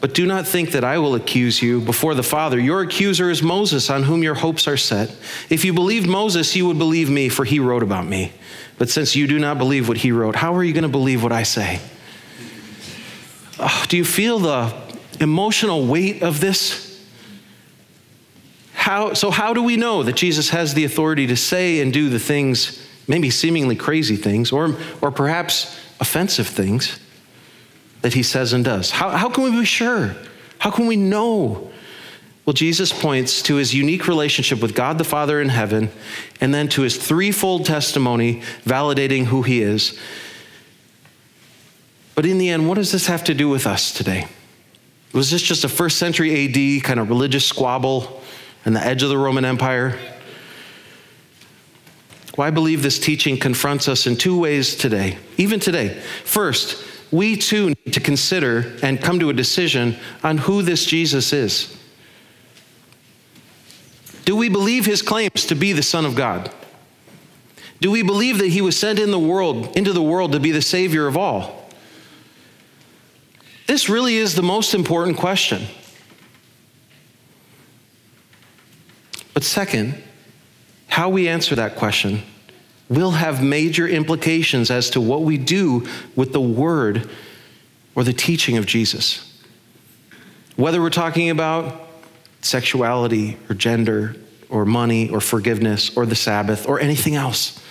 But 0.00 0.14
do 0.14 0.26
not 0.26 0.46
think 0.46 0.70
that 0.72 0.84
I 0.84 0.98
will 0.98 1.16
accuse 1.16 1.60
you 1.60 1.80
before 1.80 2.14
the 2.14 2.22
Father. 2.22 2.58
Your 2.58 2.82
accuser 2.82 3.30
is 3.30 3.42
Moses, 3.42 3.90
on 3.90 4.04
whom 4.04 4.22
your 4.22 4.34
hopes 4.34 4.68
are 4.68 4.76
set. 4.76 5.14
If 5.50 5.64
you 5.64 5.72
believed 5.72 6.08
Moses, 6.08 6.54
you 6.54 6.66
would 6.66 6.78
believe 6.78 7.10
me, 7.10 7.28
for 7.28 7.44
he 7.44 7.58
wrote 7.58 7.82
about 7.82 8.06
me. 8.06 8.32
But 8.78 8.88
since 8.88 9.16
you 9.16 9.26
do 9.26 9.40
not 9.40 9.58
believe 9.58 9.88
what 9.88 9.96
he 9.96 10.12
wrote, 10.12 10.36
how 10.36 10.54
are 10.54 10.62
you 10.62 10.72
going 10.72 10.82
to 10.82 10.88
believe 10.88 11.22
what 11.22 11.32
I 11.32 11.42
say? 11.42 11.80
Oh, 13.58 13.84
do 13.88 13.96
you 13.96 14.04
feel 14.04 14.38
the 14.38 14.72
emotional 15.18 15.84
weight 15.86 16.22
of 16.22 16.38
this? 16.38 17.04
How, 18.74 19.14
so, 19.14 19.32
how 19.32 19.52
do 19.52 19.64
we 19.64 19.76
know 19.76 20.04
that 20.04 20.14
Jesus 20.14 20.50
has 20.50 20.74
the 20.74 20.84
authority 20.84 21.26
to 21.26 21.36
say 21.36 21.80
and 21.80 21.92
do 21.92 22.08
the 22.08 22.20
things, 22.20 22.86
maybe 23.08 23.30
seemingly 23.30 23.74
crazy 23.74 24.14
things, 24.14 24.52
or, 24.52 24.76
or 25.02 25.10
perhaps 25.10 25.76
offensive 25.98 26.46
things? 26.46 27.00
That 28.02 28.14
he 28.14 28.22
says 28.22 28.52
and 28.52 28.64
does. 28.64 28.90
How, 28.90 29.10
how 29.10 29.28
can 29.28 29.44
we 29.44 29.50
be 29.50 29.64
sure? 29.64 30.14
How 30.58 30.70
can 30.70 30.86
we 30.86 30.96
know? 30.96 31.70
Well, 32.44 32.54
Jesus 32.54 32.98
points 32.98 33.42
to 33.42 33.56
his 33.56 33.74
unique 33.74 34.08
relationship 34.08 34.62
with 34.62 34.74
God 34.74 34.98
the 34.98 35.04
Father 35.04 35.40
in 35.40 35.50
heaven, 35.50 35.90
and 36.40 36.54
then 36.54 36.68
to 36.70 36.82
his 36.82 36.96
threefold 36.96 37.66
testimony 37.66 38.42
validating 38.64 39.26
who 39.26 39.42
he 39.42 39.60
is. 39.60 39.98
But 42.14 42.26
in 42.26 42.38
the 42.38 42.48
end, 42.48 42.68
what 42.68 42.76
does 42.76 42.90
this 42.90 43.06
have 43.06 43.22
to 43.24 43.34
do 43.34 43.48
with 43.48 43.66
us 43.66 43.92
today? 43.92 44.26
Was 45.12 45.30
this 45.30 45.42
just 45.42 45.64
a 45.64 45.68
first 45.68 45.98
century 45.98 46.46
AD 46.46 46.84
kind 46.84 46.98
of 46.98 47.08
religious 47.08 47.44
squabble 47.44 48.22
on 48.66 48.72
the 48.72 48.84
edge 48.84 49.02
of 49.02 49.08
the 49.08 49.18
Roman 49.18 49.44
Empire? 49.44 49.98
Well, 52.36 52.46
I 52.46 52.50
believe 52.50 52.82
this 52.82 52.98
teaching 52.98 53.36
confronts 53.36 53.88
us 53.88 54.06
in 54.06 54.16
two 54.16 54.38
ways 54.38 54.74
today, 54.76 55.18
even 55.36 55.60
today. 55.60 56.00
First, 56.24 56.82
we 57.10 57.36
too 57.36 57.68
need 57.68 57.92
to 57.92 58.00
consider 58.00 58.76
and 58.82 59.00
come 59.00 59.18
to 59.20 59.30
a 59.30 59.32
decision 59.32 59.96
on 60.22 60.38
who 60.38 60.62
this 60.62 60.84
Jesus 60.84 61.32
is. 61.32 61.74
Do 64.24 64.36
we 64.36 64.48
believe 64.48 64.84
his 64.84 65.00
claims 65.00 65.46
to 65.46 65.54
be 65.54 65.72
the 65.72 65.82
Son 65.82 66.04
of 66.04 66.14
God? 66.14 66.50
Do 67.80 67.90
we 67.90 68.02
believe 68.02 68.38
that 68.38 68.48
he 68.48 68.60
was 68.60 68.78
sent 68.78 68.98
in 68.98 69.10
the 69.10 69.18
world, 69.18 69.76
into 69.76 69.92
the 69.92 70.02
world 70.02 70.32
to 70.32 70.40
be 70.40 70.50
the 70.50 70.60
Savior 70.60 71.06
of 71.06 71.16
all? 71.16 71.70
This 73.66 73.88
really 73.88 74.16
is 74.16 74.34
the 74.34 74.42
most 74.42 74.74
important 74.74 75.16
question. 75.16 75.66
But 79.32 79.44
second, 79.44 80.02
how 80.88 81.08
we 81.08 81.28
answer 81.28 81.54
that 81.54 81.76
question 81.76 82.22
will 82.88 83.10
have 83.12 83.42
major 83.42 83.86
implications 83.86 84.70
as 84.70 84.90
to 84.90 85.00
what 85.00 85.22
we 85.22 85.36
do 85.36 85.86
with 86.16 86.32
the 86.32 86.40
word 86.40 87.08
or 87.94 88.04
the 88.04 88.12
teaching 88.12 88.56
of 88.56 88.66
Jesus. 88.66 89.24
Whether 90.56 90.80
we're 90.80 90.90
talking 90.90 91.30
about 91.30 91.88
sexuality 92.40 93.36
or 93.48 93.54
gender 93.54 94.16
or 94.48 94.64
money 94.64 95.10
or 95.10 95.20
forgiveness 95.20 95.96
or 95.96 96.06
the 96.06 96.14
Sabbath 96.14 96.66
or 96.66 96.80
anything 96.80 97.14
else. 97.14 97.62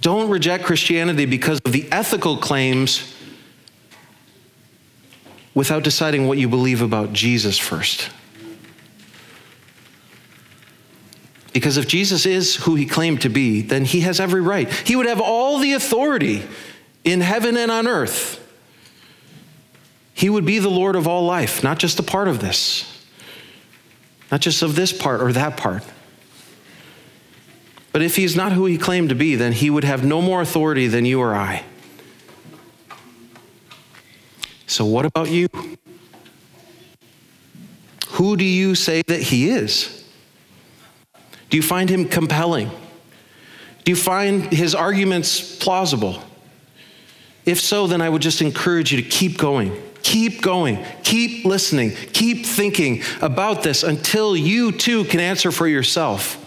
Don't 0.00 0.30
reject 0.30 0.64
Christianity 0.64 1.26
because 1.26 1.60
of 1.64 1.72
the 1.72 1.86
ethical 1.92 2.36
claims 2.36 3.14
without 5.54 5.84
deciding 5.84 6.26
what 6.26 6.38
you 6.38 6.48
believe 6.48 6.82
about 6.82 7.12
Jesus 7.12 7.58
first. 7.58 8.10
Because 11.52 11.76
if 11.76 11.86
Jesus 11.86 12.24
is 12.24 12.56
who 12.56 12.74
he 12.74 12.86
claimed 12.86 13.22
to 13.22 13.28
be, 13.28 13.60
then 13.60 13.84
he 13.84 14.00
has 14.00 14.20
every 14.20 14.40
right. 14.40 14.70
He 14.70 14.96
would 14.96 15.06
have 15.06 15.20
all 15.20 15.58
the 15.58 15.74
authority 15.74 16.42
in 17.04 17.20
heaven 17.20 17.56
and 17.56 17.70
on 17.70 17.86
earth. 17.86 18.38
He 20.14 20.30
would 20.30 20.44
be 20.46 20.58
the 20.58 20.70
Lord 20.70 20.96
of 20.96 21.06
all 21.06 21.24
life, 21.24 21.62
not 21.62 21.78
just 21.78 21.98
a 21.98 22.02
part 22.02 22.28
of 22.28 22.40
this, 22.40 23.06
not 24.30 24.40
just 24.40 24.62
of 24.62 24.76
this 24.76 24.92
part 24.92 25.20
or 25.20 25.32
that 25.32 25.56
part. 25.56 25.84
But 27.92 28.00
if 28.00 28.16
he's 28.16 28.34
not 28.34 28.52
who 28.52 28.64
he 28.64 28.78
claimed 28.78 29.10
to 29.10 29.14
be, 29.14 29.34
then 29.34 29.52
he 29.52 29.68
would 29.68 29.84
have 29.84 30.04
no 30.04 30.22
more 30.22 30.40
authority 30.40 30.86
than 30.86 31.04
you 31.04 31.20
or 31.20 31.34
I. 31.34 31.64
So, 34.66 34.86
what 34.86 35.04
about 35.04 35.30
you? 35.30 35.48
Who 38.12 38.36
do 38.36 38.44
you 38.44 38.74
say 38.74 39.02
that 39.06 39.20
he 39.20 39.50
is? 39.50 40.01
Do 41.52 41.58
you 41.58 41.62
find 41.62 41.90
him 41.90 42.06
compelling? 42.06 42.70
Do 43.84 43.92
you 43.92 43.96
find 43.96 44.50
his 44.50 44.74
arguments 44.74 45.54
plausible? 45.56 46.18
If 47.44 47.60
so, 47.60 47.86
then 47.86 48.00
I 48.00 48.08
would 48.08 48.22
just 48.22 48.40
encourage 48.40 48.90
you 48.90 49.02
to 49.02 49.06
keep 49.06 49.36
going. 49.36 49.78
Keep 50.02 50.40
going. 50.40 50.82
Keep 51.02 51.44
listening. 51.44 51.90
Keep 52.14 52.46
thinking 52.46 53.02
about 53.20 53.62
this 53.62 53.82
until 53.82 54.34
you 54.34 54.72
too 54.72 55.04
can 55.04 55.20
answer 55.20 55.52
for 55.52 55.66
yourself. 55.68 56.38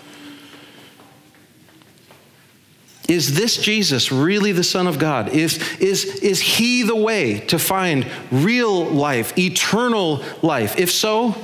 Is 3.08 3.36
this 3.36 3.58
Jesus 3.58 4.12
really 4.12 4.54
the 4.54 4.64
Son 4.64 4.88
of 4.88 4.98
God? 4.98 5.30
Is, 5.30 5.60
is, 5.78 6.06
is 6.24 6.42
he 6.42 6.82
the 6.82 6.96
way 6.96 7.42
to 7.42 7.60
find 7.60 8.08
real 8.32 8.86
life, 8.86 9.38
eternal 9.38 10.24
life? 10.42 10.80
If 10.80 10.90
so, 10.90 11.36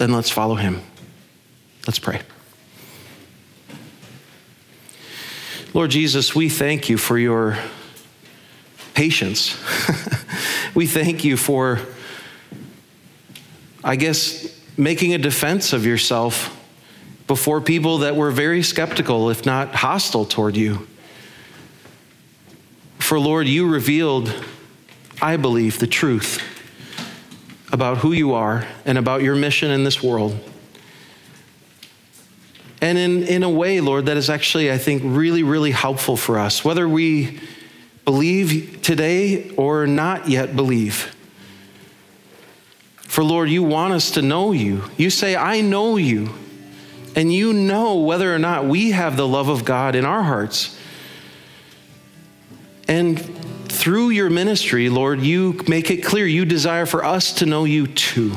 then 0.00 0.14
let's 0.14 0.30
follow 0.30 0.54
him. 0.54 0.80
Let's 1.86 1.98
pray. 1.98 2.22
Lord 5.74 5.90
Jesus, 5.90 6.34
we 6.34 6.48
thank 6.48 6.88
you 6.88 6.96
for 6.96 7.18
your 7.18 7.58
patience. 8.94 9.62
we 10.74 10.86
thank 10.86 11.22
you 11.22 11.36
for, 11.36 11.80
I 13.84 13.96
guess, 13.96 14.58
making 14.78 15.12
a 15.12 15.18
defense 15.18 15.74
of 15.74 15.84
yourself 15.84 16.56
before 17.26 17.60
people 17.60 17.98
that 17.98 18.16
were 18.16 18.30
very 18.30 18.62
skeptical, 18.62 19.28
if 19.28 19.44
not 19.44 19.74
hostile 19.74 20.24
toward 20.24 20.56
you. 20.56 20.88
For 23.00 23.20
Lord, 23.20 23.46
you 23.46 23.68
revealed, 23.68 24.32
I 25.20 25.36
believe, 25.36 25.78
the 25.78 25.86
truth 25.86 26.49
about 27.72 27.98
who 27.98 28.12
you 28.12 28.34
are 28.34 28.66
and 28.84 28.98
about 28.98 29.22
your 29.22 29.34
mission 29.34 29.70
in 29.70 29.84
this 29.84 30.02
world. 30.02 30.38
And 32.80 32.96
in, 32.96 33.22
in 33.24 33.42
a 33.42 33.50
way, 33.50 33.80
Lord, 33.80 34.06
that 34.06 34.16
is 34.16 34.30
actually, 34.30 34.72
I 34.72 34.78
think, 34.78 35.02
really, 35.04 35.42
really 35.42 35.70
helpful 35.70 36.16
for 36.16 36.38
us, 36.38 36.64
whether 36.64 36.88
we 36.88 37.40
believe 38.04 38.80
today 38.82 39.50
or 39.56 39.86
not 39.86 40.28
yet 40.28 40.56
believe. 40.56 41.14
For 42.96 43.22
Lord, 43.22 43.50
you 43.50 43.62
want 43.62 43.92
us 43.92 44.12
to 44.12 44.22
know 44.22 44.52
you. 44.52 44.84
You 44.96 45.10
say, 45.10 45.36
I 45.36 45.60
know 45.60 45.96
you. 45.96 46.30
And 47.16 47.32
you 47.32 47.52
know 47.52 47.96
whether 47.96 48.32
or 48.32 48.38
not 48.38 48.66
we 48.66 48.92
have 48.92 49.16
the 49.16 49.26
love 49.26 49.48
of 49.48 49.64
God 49.64 49.94
in 49.94 50.04
our 50.04 50.22
hearts. 50.22 50.78
And 52.86 53.18
through 53.80 54.10
your 54.10 54.28
ministry, 54.28 54.90
Lord, 54.90 55.20
you 55.20 55.58
make 55.66 55.90
it 55.90 56.04
clear 56.04 56.26
you 56.26 56.44
desire 56.44 56.84
for 56.84 57.02
us 57.02 57.32
to 57.36 57.46
know 57.46 57.64
you 57.64 57.86
too. 57.86 58.36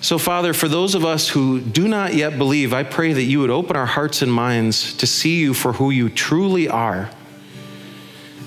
So, 0.00 0.16
Father, 0.16 0.54
for 0.54 0.68
those 0.68 0.94
of 0.94 1.04
us 1.04 1.28
who 1.28 1.60
do 1.60 1.86
not 1.86 2.14
yet 2.14 2.38
believe, 2.38 2.72
I 2.72 2.82
pray 2.82 3.12
that 3.12 3.24
you 3.24 3.40
would 3.40 3.50
open 3.50 3.76
our 3.76 3.84
hearts 3.84 4.22
and 4.22 4.32
minds 4.32 4.94
to 4.96 5.06
see 5.06 5.38
you 5.38 5.52
for 5.52 5.74
who 5.74 5.90
you 5.90 6.08
truly 6.08 6.66
are. 6.66 7.10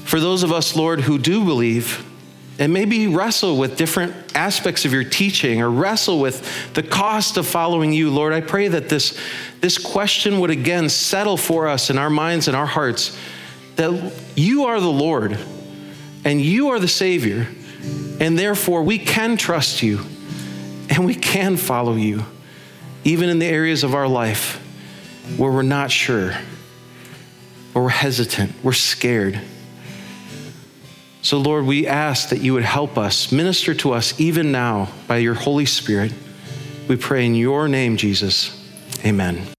For 0.05 0.19
those 0.19 0.41
of 0.41 0.51
us, 0.51 0.75
Lord, 0.75 1.01
who 1.01 1.19
do 1.19 1.45
believe, 1.45 2.03
and 2.57 2.73
maybe 2.73 3.05
wrestle 3.05 3.55
with 3.55 3.77
different 3.77 4.35
aspects 4.35 4.85
of 4.85 4.93
your 4.93 5.03
teaching 5.03 5.61
or 5.61 5.69
wrestle 5.69 6.19
with 6.19 6.73
the 6.73 6.81
cost 6.81 7.37
of 7.37 7.45
following 7.45 7.93
you, 7.93 8.09
Lord, 8.09 8.33
I 8.33 8.41
pray 8.41 8.69
that 8.69 8.89
this, 8.89 9.19
this 9.61 9.77
question 9.77 10.39
would 10.39 10.49
again 10.49 10.89
settle 10.89 11.37
for 11.37 11.67
us 11.67 11.91
in 11.91 11.99
our 11.99 12.09
minds 12.09 12.47
and 12.47 12.57
our 12.57 12.65
hearts 12.65 13.15
that 13.75 14.13
you 14.35 14.65
are 14.65 14.79
the 14.79 14.87
Lord 14.91 15.37
and 16.25 16.39
you 16.41 16.69
are 16.69 16.79
the 16.79 16.87
Savior, 16.87 17.47
and 18.19 18.37
therefore 18.39 18.83
we 18.83 18.97
can 18.97 19.35
trust 19.35 19.83
you 19.83 19.99
and 20.89 21.05
we 21.05 21.15
can 21.15 21.57
follow 21.57 21.95
you. 21.95 22.23
even 23.03 23.29
in 23.29 23.39
the 23.39 23.45
areas 23.45 23.83
of 23.83 23.93
our 23.93 24.07
life 24.07 24.59
where 25.37 25.51
we're 25.51 25.61
not 25.61 25.91
sure, 25.91 26.33
or 27.73 27.83
we're 27.83 27.89
hesitant, 27.89 28.51
we're 28.63 28.73
scared. 28.73 29.39
So, 31.21 31.37
Lord, 31.37 31.65
we 31.65 31.87
ask 31.87 32.29
that 32.29 32.41
you 32.41 32.53
would 32.53 32.63
help 32.63 32.97
us, 32.97 33.31
minister 33.31 33.73
to 33.75 33.93
us 33.93 34.19
even 34.19 34.51
now 34.51 34.89
by 35.07 35.17
your 35.17 35.33
Holy 35.33 35.65
Spirit. 35.65 36.13
We 36.87 36.97
pray 36.97 37.25
in 37.25 37.35
your 37.35 37.69
name, 37.69 37.95
Jesus. 37.95 38.59
Amen. 39.05 39.53